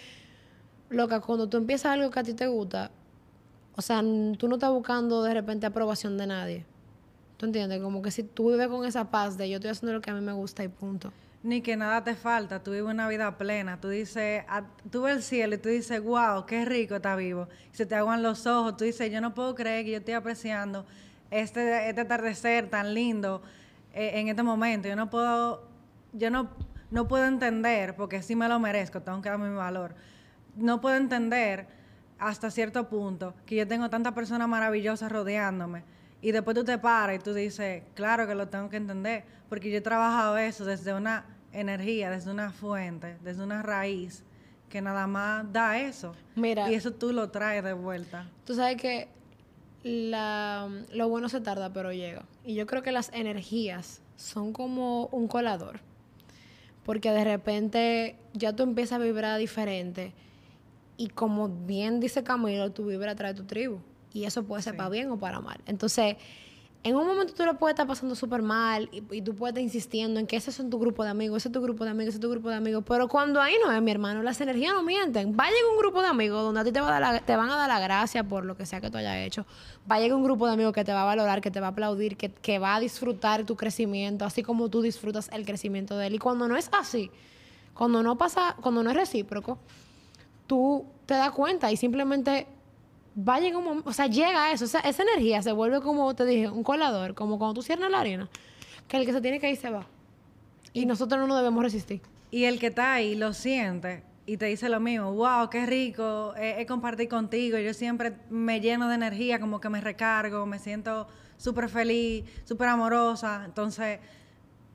loca, 0.89 1.21
cuando 1.21 1.49
tú 1.49 1.59
empiezas 1.59 1.93
algo 1.93 2.11
que 2.11 2.19
a 2.19 2.25
ti 2.25 2.35
te 2.35 2.49
gusta, 2.49 2.91
o 3.77 3.83
sea, 3.83 4.01
tú 4.39 4.49
no 4.49 4.55
estás 4.55 4.71
buscando 4.71 5.23
de 5.23 5.35
repente 5.35 5.67
aprobación 5.67 6.17
de 6.17 6.27
nadie. 6.27 6.65
¿Tú 7.37 7.45
entiendes? 7.45 7.83
Como 7.83 8.01
que 8.01 8.11
si 8.11 8.23
tú 8.23 8.51
vives 8.51 8.69
con 8.69 8.87
esa 8.87 9.11
paz 9.11 9.37
de 9.37 9.51
yo 9.51 9.57
estoy 9.57 9.71
haciendo 9.71 9.93
lo 9.93 10.01
que 10.01 10.11
a 10.11 10.15
mí 10.15 10.23
me 10.23 10.33
gusta 10.33 10.65
y 10.65 10.69
punto. 10.69 11.13
Ni 11.43 11.61
que 11.61 11.77
nada 11.77 12.03
te 12.03 12.15
falta, 12.15 12.63
tú 12.63 12.71
vives 12.71 12.91
una 12.91 13.07
vida 13.07 13.37
plena. 13.37 13.79
Tú 13.79 13.91
dices, 13.91 14.45
tú 14.91 15.03
ves 15.03 15.17
el 15.17 15.23
cielo 15.23 15.55
y 15.57 15.59
tú 15.59 15.69
dices, 15.69 16.03
wow, 16.03 16.47
qué 16.47 16.65
rico 16.65 16.97
está 16.97 17.15
vivo. 17.15 17.49
Y 17.73 17.77
se 17.77 17.85
te 17.85 17.95
aguan 17.95 18.23
los 18.23 18.47
ojos, 18.47 18.79
tú 18.79 18.85
dices, 18.85 19.13
yo 19.13 19.21
no 19.21 19.35
puedo 19.35 19.55
creer 19.55 19.85
que 19.85 19.91
yo 19.93 19.99
estoy 19.99 20.15
apreciando 20.15 20.87
este, 21.31 21.91
este 21.91 22.01
atardecer 22.01 22.71
tan 22.71 22.95
lindo 22.95 23.43
eh, 23.93 24.13
en 24.15 24.29
este 24.29 24.43
momento. 24.43 24.89
Yo 24.89 24.97
no 24.97 25.11
puedo, 25.11 25.69
yo 26.15 26.31
no, 26.31 26.49
no 26.91 27.07
puedo 27.07 27.27
entender, 27.27 27.95
porque 27.95 28.23
sí 28.23 28.35
me 28.35 28.49
lo 28.49 28.59
merezco, 28.59 29.03
tengo 29.03 29.21
que 29.21 29.29
darme 29.29 29.51
mi 29.51 29.57
valor. 29.57 29.95
No 30.57 30.81
puedo 30.81 30.97
entender 30.97 31.76
hasta 32.19 32.51
cierto 32.51 32.89
punto, 32.89 33.35
que 33.45 33.57
yo 33.57 33.67
tengo 33.67 33.91
tantas 33.91 34.13
personas 34.13 34.49
maravillosas 34.49 35.11
rodeándome. 35.11 35.83
Y 36.23 36.33
después 36.33 36.55
tú 36.55 36.65
te 36.65 36.79
paras 36.79 37.17
y 37.17 37.19
tú 37.19 37.35
dices, 37.35 37.83
claro 37.95 38.27
que 38.27 38.35
lo 38.35 38.49
tengo 38.49 38.69
que 38.69 38.77
entender, 38.77 39.25
porque 39.49 39.71
yo 39.71 39.79
he 39.79 39.83
trabajado 39.83 40.39
eso 40.39 40.65
desde 40.65 40.95
una 40.95 41.27
energía, 41.53 42.11
desde 42.11 42.31
una 42.31 42.51
fuente, 42.53 43.19
desde 43.23 43.43
una 43.43 43.63
raíz, 43.63 44.25
que 44.69 44.81
nada 44.81 45.07
más 45.07 45.51
da 45.53 45.79
eso. 45.79 46.15
Mira. 46.35 46.71
Y 46.71 46.75
eso 46.75 46.93
tú 46.93 47.13
lo 47.13 47.31
traes 47.31 47.63
de 47.63 47.73
vuelta. 47.73 48.29
Tú 48.45 48.55
sabes 48.55 48.81
que 48.81 49.09
la, 49.83 50.69
lo 50.93 51.09
bueno 51.09 51.29
se 51.29 51.41
tarda, 51.41 51.73
pero 51.73 51.93
llega. 51.93 52.25
Y 52.45 52.55
yo 52.55 52.67
creo 52.67 52.83
que 52.83 52.93
las 52.93 53.11
energías 53.13 54.01
son 54.17 54.53
como 54.53 55.07
un 55.07 55.29
colador. 55.29 55.81
Porque 56.85 57.11
de 57.11 57.25
repente 57.25 58.17
ya 58.33 58.55
tú 58.55 58.63
empiezas 58.63 59.01
a 59.01 59.03
vibrar 59.03 59.39
diferente 59.39 60.13
y 60.97 61.09
como 61.09 61.49
bien 61.49 62.01
dice 62.01 62.23
Camilo, 62.23 62.73
tú 62.73 62.87
vives 62.87 63.09
atrás 63.09 63.35
de 63.35 63.41
tu 63.43 63.47
tribu. 63.47 63.79
Y 64.13 64.25
eso 64.25 64.45
puede 64.45 64.63
ser 64.63 64.77
para 64.77 64.89
bien 64.89 65.11
o 65.11 65.19
para 65.19 65.41
mal. 65.41 65.59
Entonces, 65.67 66.17
en 66.87 66.95
un 66.95 67.05
momento 67.05 67.35
tú 67.35 67.45
lo 67.45 67.59
puedes 67.59 67.75
estar 67.75 67.87
pasando 67.87 68.15
súper 68.15 68.43
mal 68.43 68.89
y, 68.93 69.21
tú 69.21 69.35
puedes 69.35 69.53
estar 69.53 69.63
insistiendo 69.63 70.21
en 70.21 70.27
que 70.29 70.37
ese 70.37 70.51
es 70.51 70.71
tu 70.71 70.79
grupo 70.79 71.03
de 71.03 71.11
amigos, 71.11 71.39
ese 71.43 71.49
es 71.49 71.53
tu 71.53 71.61
grupo 71.61 71.85
de 71.85 71.91
amigos, 71.91 72.11
ese 72.11 72.19
es 72.19 72.21
tu 72.21 72.31
grupo 72.31 72.49
de 72.49 72.55
amigos. 72.55 72.85
Pero 72.87 73.09
cuando 73.09 73.41
ahí 73.41 73.57
no 73.63 73.73
es, 73.73 73.83
mi 73.83 73.91
hermano, 73.91 74.23
las 74.23 74.41
energías 74.41 74.73
no 74.73 74.85
mienten. 74.85 75.37
Va 75.37 75.45
a 75.45 75.49
llegar 75.49 75.71
un 75.73 75.79
grupo 75.79 76.01
de 76.01 76.09
amigos 76.09 76.43
donde 76.45 76.61
a 76.61 76.65
ti 76.65 76.71
te, 76.71 76.81
va 76.81 76.97
a 76.97 77.01
dar 77.01 77.21
te 77.27 77.35
van 77.35 77.51
a 77.51 77.57
dar 77.57 77.69
la 77.69 77.81
gracia 77.81 78.23
por 78.23 78.45
lo 78.45 78.57
que 78.57 78.65
sea 78.67 78.81
que 78.81 78.89
tú 78.89 78.99
hayas 78.99 79.17
hecho. 79.17 79.45
Va 79.91 79.97
a 79.97 80.01
llegar 80.01 80.17
un 80.17 80.25
grupo 80.25 80.47
de 80.47 80.53
amigos 80.53 80.73
que 80.73 80.85
te 80.85 80.93
va 80.93 81.03
a 81.03 81.07
valorar, 81.07 81.41
que 81.41 81.51
te 81.51 81.61
va 81.61 81.67
a 81.67 81.71
aplaudir, 81.71 82.17
que, 82.17 82.31
que 82.31 82.59
va 82.61 82.77
a 82.77 82.81
disfrutar 82.81 83.45
tu 83.45 83.57
crecimiento, 83.57 84.25
así 84.25 84.45
como 84.45 84.71
tú 84.71 84.81
disfrutas 84.81 85.29
el 85.33 85.45
crecimiento 85.45 85.99
de 85.99 86.07
él. 86.07 86.15
Y 86.15 86.19
cuando 86.19 86.47
no 86.47 86.57
es 86.57 86.71
así, 86.73 87.11
cuando 87.75 88.03
no 88.03 88.17
pasa, 88.17 88.55
cuando 88.61 88.85
no 88.85 88.91
es 88.91 88.97
recíproco, 88.97 89.59
tú 90.47 90.87
te 91.07 91.15
das 91.15 91.31
cuenta 91.31 91.71
y 91.71 91.77
simplemente 91.77 92.47
va 93.17 93.37
a 93.37 93.41
llegar 93.41 93.57
un 93.57 93.65
momento, 93.65 93.89
o 93.89 93.93
sea, 93.93 94.07
llega 94.07 94.45
a 94.45 94.53
eso, 94.53 94.65
o 94.67 94.69
sea, 94.69 94.81
esa 94.81 95.03
energía 95.03 95.43
se 95.43 95.53
vuelve 95.53 95.81
como 95.81 96.15
te 96.15 96.27
dije, 96.27 96.49
un 96.49 96.63
colador, 96.63 97.15
como 97.15 97.39
cuando 97.39 97.55
tú 97.55 97.63
cierras 97.63 97.91
la 97.91 98.01
arena, 98.01 98.29
que 98.89 98.99
el 98.99 99.07
que 99.07 99.13
se 99.13 99.21
tiene 99.21 99.41
que 99.41 99.51
ir 99.51 99.57
se 99.57 99.71
va. 99.71 99.87
Y, 100.73 100.85
nosotros 100.85 101.19
no 101.19 101.27
nos 101.27 101.39
debemos 101.39 101.63
resistir. 101.63 102.03
Y 102.31 102.45
el 102.45 102.59
que 102.59 102.67
está 102.67 102.93
ahí 102.95 103.15
lo 103.15 103.33
siente 103.33 104.03
y 104.27 104.37
te 104.37 104.47
dice 104.47 104.69
lo 104.69 104.79
mismo, 104.79 105.13
wow, 105.15 105.49
qué 105.49 105.65
rico, 105.65 106.35
he, 106.37 106.67
compartido 106.67 107.09
contigo, 107.09 107.57
yo 107.59 107.73
siempre 107.73 108.13
me 108.29 108.61
lleno 108.61 108.89
de 108.89 108.97
energía, 108.97 109.41
como 109.41 109.61
que 109.61 109.71
me 109.71 109.81
recargo, 109.81 110.45
me 110.45 110.59
siento 110.59 111.07
súper 111.39 111.71
feliz, 111.71 112.25
súper 112.45 112.69
amorosa, 112.69 113.43
entonces 113.47 114.01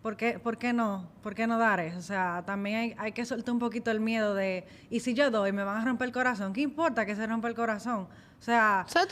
¿Por 0.01 0.17
qué, 0.17 0.39
¿Por 0.39 0.57
qué 0.57 0.73
no? 0.73 1.07
¿Por 1.21 1.35
qué 1.35 1.45
no 1.45 1.59
dar 1.59 1.79
eso? 1.79 1.99
O 1.99 2.01
sea, 2.01 2.43
también 2.45 2.77
hay, 2.77 2.95
hay, 2.97 3.11
que 3.11 3.23
soltar 3.23 3.53
un 3.53 3.59
poquito 3.59 3.91
el 3.91 3.99
miedo 3.99 4.33
de, 4.33 4.65
y 4.89 4.99
si 4.99 5.13
yo 5.13 5.29
doy, 5.29 5.51
me 5.51 5.63
van 5.63 5.77
a 5.77 5.85
romper 5.85 6.07
el 6.07 6.13
corazón. 6.13 6.53
¿Qué 6.53 6.61
importa 6.61 7.05
que 7.05 7.15
se 7.15 7.27
rompa 7.27 7.47
el 7.47 7.53
corazón? 7.53 8.07
O 8.39 8.43
sea... 8.43 8.83
¿Sabes 8.87 9.07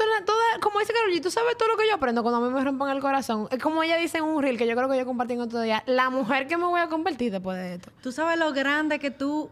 como 0.59 0.79
dice 0.79 0.91
Carol, 0.91 1.21
tú 1.21 1.29
sabes 1.29 1.55
todo 1.55 1.69
lo 1.69 1.77
que 1.77 1.87
yo 1.87 1.93
aprendo 1.93 2.23
cuando 2.23 2.43
a 2.43 2.49
mí 2.49 2.51
me 2.51 2.63
rompan 2.63 2.89
el 2.89 3.01
corazón. 3.01 3.47
Es 3.51 3.61
como 3.61 3.83
ella 3.83 3.97
dice 3.97 4.17
en 4.17 4.23
un 4.23 4.41
reel, 4.41 4.57
que 4.57 4.65
yo 4.65 4.75
creo 4.75 4.89
que 4.89 4.97
yo 4.97 5.05
compartí 5.05 5.33
en 5.33 5.41
otro 5.41 5.61
día, 5.61 5.83
la 5.85 6.09
mujer 6.09 6.47
que 6.47 6.57
me 6.57 6.65
voy 6.65 6.81
a 6.81 6.87
convertir 6.87 7.31
después 7.31 7.55
de 7.55 7.75
esto. 7.75 7.91
Tú 8.01 8.11
sabes 8.11 8.39
lo 8.39 8.51
grande 8.51 8.97
que 8.97 9.11
tú 9.11 9.51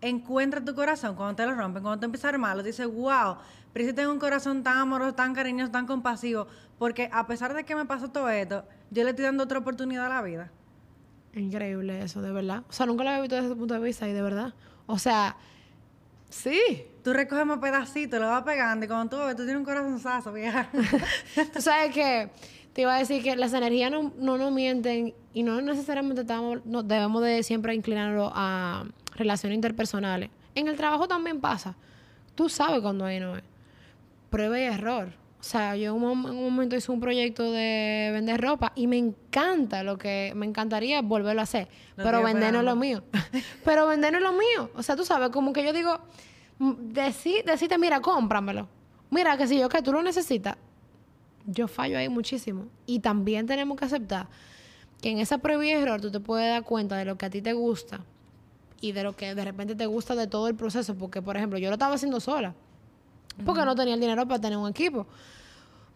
encuentras 0.00 0.64
tu 0.64 0.74
corazón 0.74 1.14
cuando 1.14 1.36
te 1.36 1.44
lo 1.44 1.54
rompen, 1.54 1.82
cuando 1.82 2.00
te 2.00 2.06
empiezas 2.06 2.26
a 2.26 2.28
armarlo, 2.30 2.62
dices, 2.62 2.86
wow, 2.86 3.36
pero 3.74 3.86
si 3.86 3.92
tengo 3.92 4.12
un 4.12 4.20
corazón 4.20 4.62
tan 4.62 4.78
amoroso, 4.78 5.14
tan 5.14 5.34
cariñoso, 5.34 5.72
tan 5.72 5.84
compasivo, 5.84 6.46
porque 6.78 7.10
a 7.12 7.26
pesar 7.26 7.52
de 7.54 7.64
que 7.64 7.74
me 7.74 7.84
pasó 7.84 8.08
todo 8.08 8.30
esto, 8.30 8.64
yo 8.90 9.02
le 9.02 9.10
estoy 9.10 9.24
dando 9.24 9.42
otra 9.42 9.58
oportunidad 9.58 10.06
a 10.06 10.08
la 10.08 10.22
vida. 10.22 10.52
Increíble 11.34 12.00
eso, 12.00 12.22
de 12.22 12.30
verdad. 12.30 12.62
O 12.68 12.72
sea, 12.72 12.86
nunca 12.86 13.02
lo 13.02 13.10
había 13.10 13.22
visto 13.22 13.34
desde 13.34 13.48
ese 13.48 13.56
punto 13.56 13.74
de 13.74 13.80
vista 13.80 14.08
y 14.08 14.12
de 14.12 14.22
verdad. 14.22 14.54
O 14.86 14.96
sea, 14.96 15.36
sí, 16.30 16.86
tú 17.02 17.12
recoges 17.12 17.44
más 17.44 17.58
pedacitos, 17.58 18.20
lo 18.20 18.28
vas 18.28 18.44
pegando 18.44 18.84
y 18.84 18.88
cuando 18.88 19.16
tú 19.16 19.24
ves, 19.24 19.34
tú 19.34 19.42
tienes 19.42 19.56
un 19.56 19.64
corazonzazo, 19.64 20.32
vieja. 20.32 20.70
Tú 21.52 21.60
sabes 21.60 21.92
que 21.92 22.30
te 22.72 22.82
iba 22.82 22.94
a 22.94 22.98
decir 23.00 23.24
que 23.24 23.34
las 23.34 23.52
energías 23.54 23.90
no, 23.90 24.12
no 24.16 24.38
nos 24.38 24.52
mienten 24.52 25.14
y 25.32 25.42
no 25.42 25.60
necesariamente 25.60 26.20
estamos, 26.20 26.64
no, 26.64 26.84
debemos 26.84 27.24
de 27.24 27.42
siempre 27.42 27.74
inclinarlo 27.74 28.30
a 28.32 28.84
relaciones 29.16 29.56
interpersonales. 29.56 30.30
En 30.54 30.68
el 30.68 30.76
trabajo 30.76 31.08
también 31.08 31.40
pasa. 31.40 31.74
Tú 32.36 32.48
sabes 32.48 32.80
cuando 32.80 33.04
ahí 33.04 33.18
no 33.18 33.36
es. 33.36 33.42
Prueba 34.34 34.58
y 34.58 34.62
error. 34.64 35.08
O 35.38 35.42
sea, 35.42 35.76
yo 35.76 35.94
en 35.94 36.02
un, 36.02 36.22
mom- 36.24 36.28
en 36.30 36.36
un 36.38 36.44
momento 36.44 36.74
hice 36.74 36.90
un 36.90 37.00
proyecto 37.00 37.52
de 37.52 38.10
vender 38.12 38.40
ropa 38.40 38.72
y 38.74 38.86
me 38.86 38.96
encanta 38.96 39.82
lo 39.82 39.98
que 39.98 40.32
me 40.34 40.46
encantaría 40.46 41.02
volverlo 41.02 41.40
a 41.40 41.44
hacer. 41.44 41.68
Pero 41.96 42.22
vender 42.22 42.52
no 42.52 42.58
es 42.60 42.64
lo 42.64 42.76
mío. 42.76 43.04
pero 43.64 43.86
vender 43.86 44.12
no 44.12 44.18
es 44.18 44.24
lo 44.24 44.32
mío. 44.32 44.70
O 44.74 44.82
sea, 44.82 44.96
tú 44.96 45.04
sabes, 45.04 45.28
como 45.30 45.52
que 45.52 45.62
yo 45.64 45.72
digo, 45.72 45.98
mm, 46.58 46.70
decí- 46.94 47.44
decirte, 47.44 47.76
mira, 47.78 48.00
cómpramelo. 48.00 48.66
Mira, 49.10 49.36
que 49.36 49.46
si 49.46 49.58
yo 49.58 49.68
que 49.68 49.82
tú 49.82 49.92
lo 49.92 50.02
necesitas, 50.02 50.56
yo 51.46 51.68
fallo 51.68 51.98
ahí 51.98 52.08
muchísimo. 52.08 52.66
Y 52.86 53.00
también 53.00 53.46
tenemos 53.46 53.76
que 53.78 53.84
aceptar 53.84 54.28
que 55.02 55.10
en 55.10 55.18
esa 55.18 55.36
prueba 55.38 55.64
y 55.66 55.70
error 55.70 56.00
tú 56.00 56.10
te 56.10 56.20
puedes 56.20 56.48
dar 56.48 56.62
cuenta 56.64 56.96
de 56.96 57.04
lo 57.04 57.18
que 57.18 57.26
a 57.26 57.30
ti 57.30 57.42
te 57.42 57.52
gusta 57.52 58.00
y 58.80 58.92
de 58.92 59.02
lo 59.02 59.14
que 59.14 59.34
de 59.34 59.44
repente 59.44 59.74
te 59.74 59.84
gusta 59.86 60.14
de 60.16 60.26
todo 60.26 60.48
el 60.48 60.54
proceso. 60.54 60.94
Porque, 60.96 61.20
por 61.20 61.36
ejemplo, 61.36 61.58
yo 61.58 61.68
lo 61.68 61.74
estaba 61.74 61.94
haciendo 61.94 62.18
sola. 62.18 62.54
Porque 63.44 63.64
no 63.64 63.74
tenía 63.74 63.94
el 63.94 64.00
dinero 64.00 64.26
para 64.26 64.40
tener 64.40 64.58
un 64.58 64.68
equipo. 64.68 65.06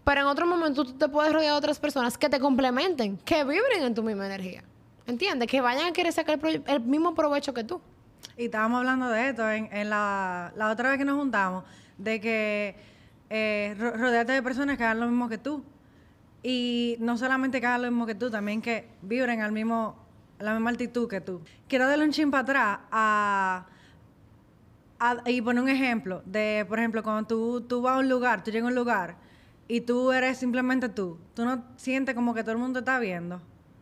Pero 0.04 0.22
en 0.22 0.26
otro 0.26 0.46
momento 0.46 0.84
tú 0.84 0.92
te 0.94 1.08
puedes 1.08 1.32
rodear 1.32 1.52
de 1.52 1.58
otras 1.58 1.78
personas 1.78 2.16
que 2.16 2.28
te 2.28 2.40
complementen, 2.40 3.18
que 3.18 3.44
vibren 3.44 3.82
en 3.82 3.94
tu 3.94 4.02
misma 4.02 4.26
energía. 4.26 4.64
¿Entiendes? 5.06 5.48
Que 5.48 5.60
vayan 5.60 5.86
a 5.88 5.92
querer 5.92 6.12
sacar 6.12 6.38
el, 6.66 6.80
mismo 6.80 7.14
provecho 7.14 7.52
que 7.54 7.64
tú. 7.64 7.80
Y 8.36 8.46
estábamos 8.46 8.78
hablando 8.78 9.08
de 9.08 9.28
esto 9.28 9.50
en, 9.50 9.68
en 9.72 9.90
la, 9.90 10.52
la 10.56 10.70
otra 10.70 10.90
vez 10.90 10.98
que 10.98 11.04
nos 11.04 11.18
juntamos, 11.18 11.64
de 11.98 12.20
que 12.20 12.76
eh, 13.30 13.76
ro- 13.78 13.92
rodearte 13.96 14.32
de 14.32 14.42
personas 14.42 14.76
que 14.78 14.84
hagan 14.84 15.00
lo 15.00 15.06
mismo 15.06 15.28
que 15.28 15.38
tú. 15.38 15.62
Y 16.42 16.96
no 17.00 17.18
solamente 17.18 17.60
que 17.60 17.66
hagan 17.66 17.82
lo 17.82 17.90
mismo 17.90 18.06
que 18.06 18.14
tú, 18.14 18.30
también 18.30 18.62
que 18.62 18.88
vibren 19.02 19.40
al 19.42 19.52
mismo, 19.52 19.96
a 20.38 20.42
la 20.44 20.52
misma 20.54 20.70
altitud 20.70 21.08
que 21.08 21.20
tú. 21.20 21.40
Quiero 21.68 21.86
darle 21.86 22.04
un 22.04 22.12
chin 22.12 22.30
para 22.30 22.42
atrás 22.42 22.78
a, 22.90 23.66
a- 25.00 25.22
y 25.26 25.40
poner 25.42 25.62
un 25.62 25.68
ejemplo 25.68 26.22
de, 26.24 26.64
por 26.68 26.78
ejemplo, 26.78 27.02
cuando 27.02 27.26
tú, 27.26 27.60
tú 27.62 27.82
vas 27.82 27.96
a 27.96 27.98
un 27.98 28.08
lugar, 28.08 28.42
tú 28.44 28.50
llegas 28.50 28.66
a 28.66 28.68
un 28.70 28.74
lugar 28.74 29.16
y 29.68 29.80
tú 29.82 30.12
eres 30.12 30.38
simplemente 30.38 30.88
tú. 30.88 31.18
Tú 31.34 31.44
no 31.44 31.62
sientes 31.76 32.14
como 32.14 32.34
que 32.34 32.42
todo 32.42 32.52
el 32.52 32.58
mundo 32.58 32.80
te 32.80 32.90
está 32.90 32.98
viendo 32.98 33.40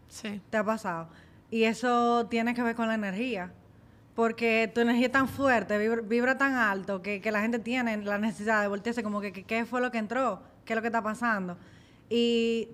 Sí. 0.08 0.40
te 0.50 0.56
ha 0.56 0.64
pasado. 0.64 1.08
Y 1.50 1.64
eso 1.64 2.26
tiene 2.26 2.54
que 2.54 2.62
ver 2.62 2.74
con 2.76 2.88
la 2.88 2.94
energía. 2.94 3.52
Porque 4.14 4.70
tu 4.74 4.80
energía 4.80 5.06
es 5.06 5.12
tan 5.12 5.28
fuerte, 5.28 5.76
vibra, 5.78 6.00
vibra 6.02 6.38
tan 6.38 6.54
alto, 6.54 7.02
que, 7.02 7.20
que 7.20 7.30
la 7.30 7.40
gente 7.42 7.58
tiene 7.58 7.98
la 7.98 8.16
necesidad 8.18 8.62
de 8.62 8.68
voltearse 8.68 9.02
como 9.02 9.20
que, 9.20 9.30
que- 9.32 9.44
qué 9.44 9.64
fue 9.66 9.80
lo 9.82 9.90
que 9.90 9.98
entró, 9.98 10.40
qué 10.64 10.72
es 10.72 10.76
lo 10.76 10.80
que 10.80 10.88
está 10.88 11.02
pasando. 11.02 11.58
Y 12.08 12.68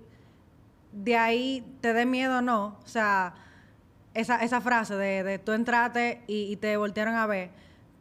de 0.93 1.17
ahí 1.17 1.65
te 1.81 1.93
dé 1.93 2.07
miedo 2.07 2.39
o 2.39 2.43
no. 2.43 2.79
O 2.85 2.87
sea, 2.87 3.35
esa, 4.15 4.37
esa 4.45 4.61
frase 4.61 4.95
de, 4.95 5.23
de 5.25 5.39
tú 5.39 5.53
entraste 5.53 6.23
y, 6.29 6.45
y 6.53 6.57
te 6.57 6.77
voltearon 6.77 7.15
a 7.17 7.27
ver. 7.27 7.51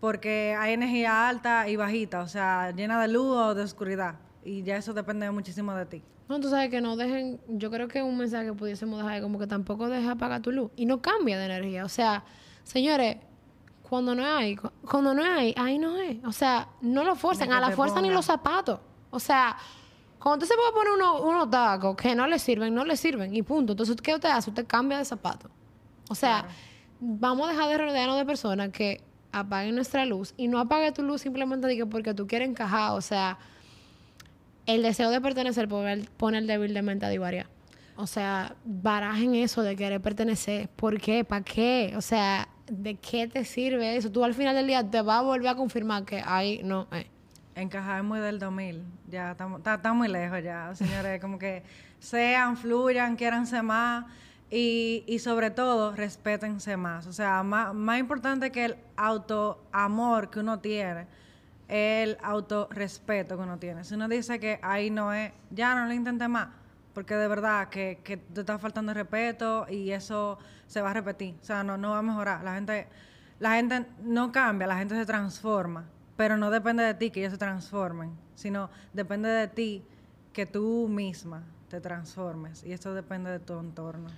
Porque 0.02 0.56
hay 0.60 0.74
energía 0.74 1.30
alta 1.30 1.70
y 1.70 1.78
bajita, 1.78 2.22
o 2.22 2.28
sea, 2.28 2.72
llena 2.72 3.00
de 3.02 3.08
luz 3.08 3.28
o 3.38 3.56
de 3.56 3.64
oscuridad. 3.64 4.16
Y 4.44 4.64
ya 4.64 4.76
eso 4.76 4.94
depende 4.94 5.30
muchísimo 5.32 5.74
de 5.76 5.86
ti. 5.86 6.04
No, 6.28 6.40
tú 6.40 6.50
sabes 6.50 6.70
que 6.70 6.82
no 6.82 6.96
dejen, 6.98 7.40
yo 7.48 7.70
creo 7.72 7.88
que 7.88 8.02
un 8.02 8.18
mensaje 8.18 8.48
que 8.48 8.54
pudiésemos 8.54 8.98
dejar 9.00 9.18
es 9.18 9.22
como 9.22 9.38
que 9.38 9.48
tampoco 9.48 9.88
deja 9.90 10.12
apagar 10.14 10.42
tu 10.42 10.52
luz 10.52 10.72
y 10.76 10.86
no 10.86 11.02
cambia 11.02 11.38
de 11.38 11.46
energía. 11.46 11.86
O 11.86 11.90
sea, 11.90 12.24
señores, 12.64 13.18
cuando 13.84 14.16
no 14.16 14.26
hay, 14.26 14.56
cu- 14.56 14.72
cuando 14.90 15.14
no 15.14 15.24
hay, 15.24 15.54
ahí 15.58 15.78
no 15.78 15.98
es. 15.98 16.18
O 16.26 16.32
sea, 16.32 16.68
no 16.82 17.04
lo 17.04 17.14
Ni 17.14 17.20
que 17.20 17.44
a 17.54 17.60
la 17.60 17.72
fuerza 17.72 17.96
ni 17.98 18.02
pongan. 18.04 18.16
los 18.16 18.26
zapatos. 18.26 18.80
O 19.12 19.20
sea, 19.20 19.56
cuando 20.18 20.44
usted 20.46 20.56
se 20.56 20.60
puede 20.60 20.72
poner 20.72 20.94
unos, 20.94 21.22
unos 21.22 21.50
tacos 21.52 21.96
que 21.96 22.16
no 22.16 22.26
le 22.26 22.40
sirven, 22.40 22.74
no 22.74 22.86
le 22.86 22.96
sirven 22.98 23.36
y 23.36 23.42
punto. 23.44 23.74
Entonces, 23.74 23.96
¿qué 24.02 24.16
usted 24.16 24.30
hace? 24.30 24.50
Usted 24.50 24.66
cambia 24.66 24.98
de 24.98 25.06
zapato. 25.06 25.50
O 26.10 26.16
sea, 26.16 26.40
Claro. 26.44 26.56
vamos 27.02 27.48
a 27.50 27.52
dejar 27.52 27.70
de 27.70 27.78
rodearnos 27.78 28.18
de 28.18 28.26
personas 28.26 28.70
que 28.70 29.02
apaguen 29.32 29.76
nuestra 29.76 30.06
luz 30.06 30.34
y 30.38 30.48
no 30.48 30.60
apague 30.60 30.92
tu 30.92 31.04
luz 31.04 31.22
simplemente 31.22 31.86
porque 31.86 32.14
tú 32.14 32.28
quieres 32.28 32.50
encajar. 32.50 32.92
O 32.94 33.02
sea, 33.02 33.38
el 34.66 34.82
deseo 34.82 35.10
de 35.10 35.22
pertenecer 35.22 35.68
pone 35.68 36.38
el 36.38 36.48
débil 36.48 36.74
de 36.74 36.82
mente 36.82 37.06
a 37.06 37.10
divaria. 37.10 37.50
O 37.96 38.08
sea, 38.08 38.56
barajen 38.64 39.36
eso 39.36 39.62
de 39.62 39.76
querer 39.76 40.02
pertenecer. 40.02 40.70
¿Por 40.70 41.00
qué? 41.00 41.24
¿Para 41.24 41.44
qué? 41.44 41.94
O 41.98 42.02
sea, 42.02 42.48
¿de 42.68 42.96
qué 42.96 43.28
te 43.28 43.46
sirve 43.46 43.96
eso? 43.98 44.12
Tú 44.12 44.24
al 44.24 44.34
final 44.34 44.56
del 44.56 44.68
día 44.68 44.90
te 44.90 45.02
vas 45.02 45.20
a 45.20 45.22
volver 45.22 45.50
a 45.50 45.56
confirmar 45.56 46.06
que 46.06 46.24
ahí 46.26 46.62
no 46.64 46.88
es. 46.92 47.06
Encajar 47.54 48.00
es 48.00 48.06
muy 48.06 48.20
del 48.20 48.40
2000, 48.40 48.82
ya 49.10 49.32
estamos 49.32 49.98
muy 49.98 50.08
lejos 50.08 50.42
ya, 50.42 50.74
señores, 50.74 51.20
como 51.20 51.38
que 51.38 51.64
sean, 52.00 52.56
fluyan, 52.56 53.18
quiéranse 53.18 53.62
más 53.62 54.06
y, 54.52 55.06
y 55.08 55.20
sobre 55.20 55.50
todo 55.50 55.96
respétense 55.96 56.76
más. 56.76 57.08
O 57.08 57.14
sea, 57.14 57.42
más, 57.42 58.00
importante 58.00 58.52
que 58.52 58.66
el 58.66 58.76
autoamor 58.98 60.30
que 60.30 60.42
uno 60.42 60.60
tiene, 60.60 61.08
el 61.70 62.18
autorrespeto 62.22 63.38
que 63.38 63.44
uno 63.44 63.58
tiene. 63.58 63.86
Si 63.86 63.96
uno 63.96 64.10
dice 64.10 64.40
que 64.40 64.60
ahí 64.62 64.90
no 64.90 65.14
es, 65.14 65.32
ya 65.50 65.74
no 65.74 65.86
lo 65.86 65.94
intente 65.94 66.28
más, 66.28 66.50
porque 66.94 67.16
de 67.16 67.30
verdad 67.30 67.70
que, 67.70 68.00
te 68.04 68.42
está 68.42 68.60
faltando 68.60 68.94
respeto 68.94 69.66
y 69.70 69.92
eso 69.92 70.38
se 70.68 70.82
va 70.82 70.92
a 70.92 70.94
repetir. 70.94 71.36
O 71.42 71.46
sea, 71.46 71.64
no, 71.64 71.78
no 71.78 71.92
va 71.92 72.00
a 72.00 72.04
mejorar. 72.04 72.44
La 72.44 72.56
gente, 72.56 72.88
la 73.40 73.56
gente 73.56 73.86
no 74.04 74.34
cambia, 74.34 74.68
la 74.68 74.78
gente 74.78 74.96
se 74.96 75.06
transforma, 75.06 75.86
pero 76.18 76.36
no 76.36 76.52
depende 76.52 76.84
de 76.84 76.94
ti 76.94 77.10
que 77.10 77.22
ellos 77.22 77.32
se 77.32 77.40
transformen, 77.40 78.12
sino 78.36 78.70
depende 78.92 79.30
de 79.30 79.48
ti 79.48 79.86
que 80.34 80.46
tú 80.46 80.90
misma 80.90 81.44
te 81.70 81.80
transformes 81.80 82.66
y 82.66 82.74
eso 82.74 82.94
depende 82.94 83.32
de 83.32 83.40
tu 83.40 83.58
entorno. 83.58 84.10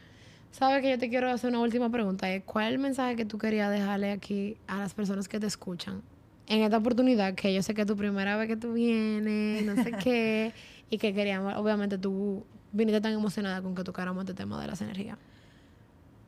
¿Sabes 0.54 0.84
que 0.84 0.92
yo 0.92 1.00
te 1.00 1.10
quiero 1.10 1.32
hacer 1.32 1.50
una 1.50 1.62
última 1.62 1.90
pregunta? 1.90 2.32
Es, 2.32 2.44
¿Cuál 2.44 2.68
es 2.68 2.74
el 2.74 2.80
mensaje 2.80 3.16
que 3.16 3.26
tú 3.26 3.40
querías 3.40 3.72
dejarle 3.72 4.12
aquí 4.12 4.56
a 4.68 4.78
las 4.78 4.94
personas 4.94 5.28
que 5.28 5.40
te 5.40 5.48
escuchan 5.48 6.04
en 6.46 6.62
esta 6.62 6.78
oportunidad? 6.78 7.34
Que 7.34 7.52
yo 7.52 7.64
sé 7.64 7.74
que 7.74 7.82
es 7.82 7.88
tu 7.88 7.98
primera 7.98 8.38
vez 8.38 8.48
que 8.48 8.56
tú 8.56 8.74
vienes, 8.74 9.66
no 9.66 9.82
sé 9.82 9.92
qué, 9.94 10.54
y 10.92 11.00
que 11.00 11.12
queríamos, 11.12 11.56
obviamente 11.56 11.98
tú 11.98 12.46
viniste 12.72 13.02
tan 13.02 13.14
emocionada 13.14 13.64
con 13.64 13.74
que 13.74 13.84
tocáramos 13.84 14.26
este 14.26 14.36
tema 14.36 14.62
de 14.62 14.68
las 14.68 14.80
energías. 14.80 15.18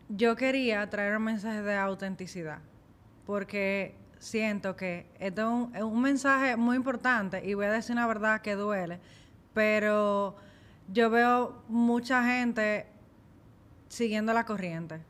Yo 0.09 0.35
quería 0.35 0.89
traer 0.89 1.15
un 1.17 1.23
mensaje 1.23 1.61
de 1.61 1.75
autenticidad, 1.75 2.57
porque 3.27 3.93
siento 4.17 4.75
que 4.75 5.05
esto 5.19 5.41
es 5.43 5.47
un, 5.47 5.75
es 5.75 5.83
un 5.83 6.01
mensaje 6.01 6.55
muy 6.55 6.77
importante 6.77 7.45
y 7.45 7.53
voy 7.53 7.67
a 7.67 7.71
decir 7.71 7.93
una 7.93 8.07
verdad 8.07 8.41
que 8.41 8.55
duele, 8.55 8.99
pero 9.53 10.35
yo 10.91 11.11
veo 11.11 11.61
mucha 11.67 12.25
gente 12.25 12.87
siguiendo 13.87 14.33
la 14.33 14.45
corriente 14.45 15.01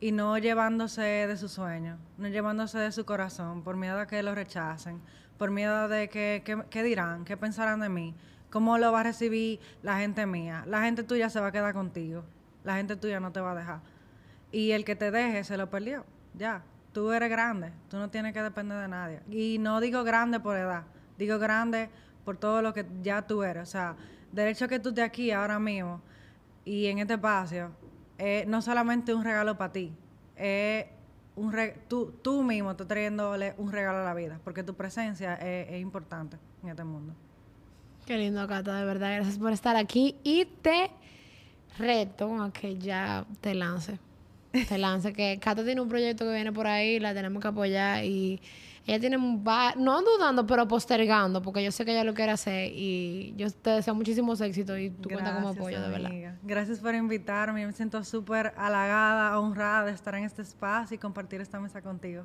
y 0.00 0.12
no 0.12 0.38
llevándose 0.38 1.02
de 1.02 1.36
su 1.36 1.48
sueño, 1.48 1.98
no 2.18 2.28
llevándose 2.28 2.78
de 2.78 2.92
su 2.92 3.04
corazón 3.04 3.62
por 3.62 3.76
miedo 3.76 3.98
a 4.00 4.06
que 4.06 4.22
lo 4.22 4.34
rechacen, 4.34 5.00
por 5.38 5.50
miedo 5.50 5.88
de 5.88 6.08
que, 6.08 6.42
que- 6.44 6.64
qué 6.70 6.82
dirán, 6.82 7.24
qué 7.24 7.36
pensarán 7.36 7.80
de 7.80 7.88
mí, 7.88 8.14
cómo 8.50 8.78
lo 8.78 8.92
va 8.92 9.00
a 9.00 9.04
recibir 9.04 9.60
la 9.82 9.98
gente 9.98 10.26
mía. 10.26 10.64
La 10.66 10.82
gente 10.82 11.02
tuya 11.02 11.28
se 11.30 11.40
va 11.40 11.48
a 11.48 11.52
quedar 11.52 11.74
contigo, 11.74 12.24
la 12.64 12.76
gente 12.76 12.96
tuya 12.96 13.20
no 13.20 13.32
te 13.32 13.40
va 13.40 13.52
a 13.52 13.54
dejar. 13.54 13.80
Y 14.52 14.72
el 14.72 14.84
que 14.84 14.96
te 14.96 15.10
deje 15.10 15.44
se 15.44 15.56
lo 15.56 15.70
perdió, 15.70 16.04
ya. 16.34 16.62
Tú 16.92 17.12
eres 17.12 17.30
grande, 17.30 17.70
tú 17.88 17.98
no 17.98 18.10
tienes 18.10 18.32
que 18.32 18.42
depender 18.42 18.78
de 18.80 18.88
nadie. 18.88 19.20
Y 19.30 19.58
no 19.58 19.80
digo 19.80 20.02
grande 20.02 20.40
por 20.40 20.56
edad, 20.56 20.82
digo 21.18 21.38
grande 21.38 21.88
por 22.24 22.36
todo 22.36 22.62
lo 22.62 22.74
que 22.74 22.84
ya 23.02 23.22
tú 23.22 23.44
eres. 23.44 23.62
O 23.68 23.70
sea, 23.70 23.94
del 24.32 24.48
hecho 24.48 24.66
que 24.66 24.80
tú 24.80 24.88
estés 24.88 25.04
aquí 25.04 25.30
ahora 25.30 25.60
mismo 25.60 26.02
y 26.64 26.86
en 26.86 26.98
este 26.98 27.14
espacio, 27.14 27.70
es 28.20 28.46
no 28.46 28.62
solamente 28.62 29.14
un 29.14 29.24
regalo 29.24 29.56
para 29.56 29.72
ti, 29.72 29.92
es 30.36 30.86
un 31.36 31.52
re- 31.52 31.76
tú, 31.88 32.12
tú 32.22 32.42
mismo 32.42 32.70
estás 32.72 32.86
trayéndole 32.86 33.54
un 33.56 33.72
regalo 33.72 33.98
a 33.98 34.04
la 34.04 34.14
vida, 34.14 34.38
porque 34.44 34.62
tu 34.62 34.74
presencia 34.74 35.34
es, 35.36 35.70
es 35.70 35.80
importante 35.80 36.36
en 36.62 36.68
este 36.68 36.84
mundo. 36.84 37.14
Qué 38.06 38.16
lindo, 38.18 38.46
Cata, 38.46 38.76
de 38.76 38.84
verdad. 38.84 39.16
Gracias 39.16 39.38
por 39.38 39.52
estar 39.52 39.76
aquí 39.76 40.16
y 40.24 40.44
te 40.44 40.90
reto 41.78 42.42
a 42.42 42.52
que 42.52 42.76
ya 42.76 43.24
te 43.40 43.54
lance. 43.54 43.98
Te 44.68 44.78
lance. 44.78 45.12
Que 45.12 45.38
Cata 45.40 45.64
tiene 45.64 45.80
un 45.80 45.88
proyecto 45.88 46.24
que 46.24 46.32
viene 46.34 46.52
por 46.52 46.66
ahí, 46.66 46.98
la 46.98 47.14
tenemos 47.14 47.40
que 47.40 47.48
apoyar 47.48 48.04
y 48.04 48.40
ella 48.86 48.98
tiene 48.98 49.16
un 49.16 49.44
va- 49.46 49.74
no 49.76 50.00
dudando, 50.02 50.46
pero 50.46 50.66
postergando, 50.66 51.42
porque 51.42 51.62
yo 51.62 51.70
sé 51.70 51.84
que 51.84 51.92
ella 51.92 52.04
lo 52.04 52.14
quiere 52.14 52.32
hacer 52.32 52.72
y 52.74 53.34
yo 53.36 53.50
te 53.50 53.70
deseo 53.70 53.94
muchísimos 53.94 54.40
éxitos 54.40 54.78
y 54.78 54.90
tú 54.90 55.08
cuentas 55.10 55.34
como 55.34 55.48
apoyo, 55.50 55.80
de 55.82 55.88
verdad. 55.88 56.10
Gracias 56.42 56.78
por 56.80 56.94
invitarme. 56.94 57.66
Me 57.66 57.72
siento 57.72 58.02
súper 58.04 58.52
halagada, 58.56 59.38
honrada 59.38 59.84
de 59.84 59.92
estar 59.92 60.14
en 60.14 60.24
este 60.24 60.42
espacio 60.42 60.94
y 60.94 60.98
compartir 60.98 61.40
esta 61.40 61.60
mesa 61.60 61.82
contigo. 61.82 62.24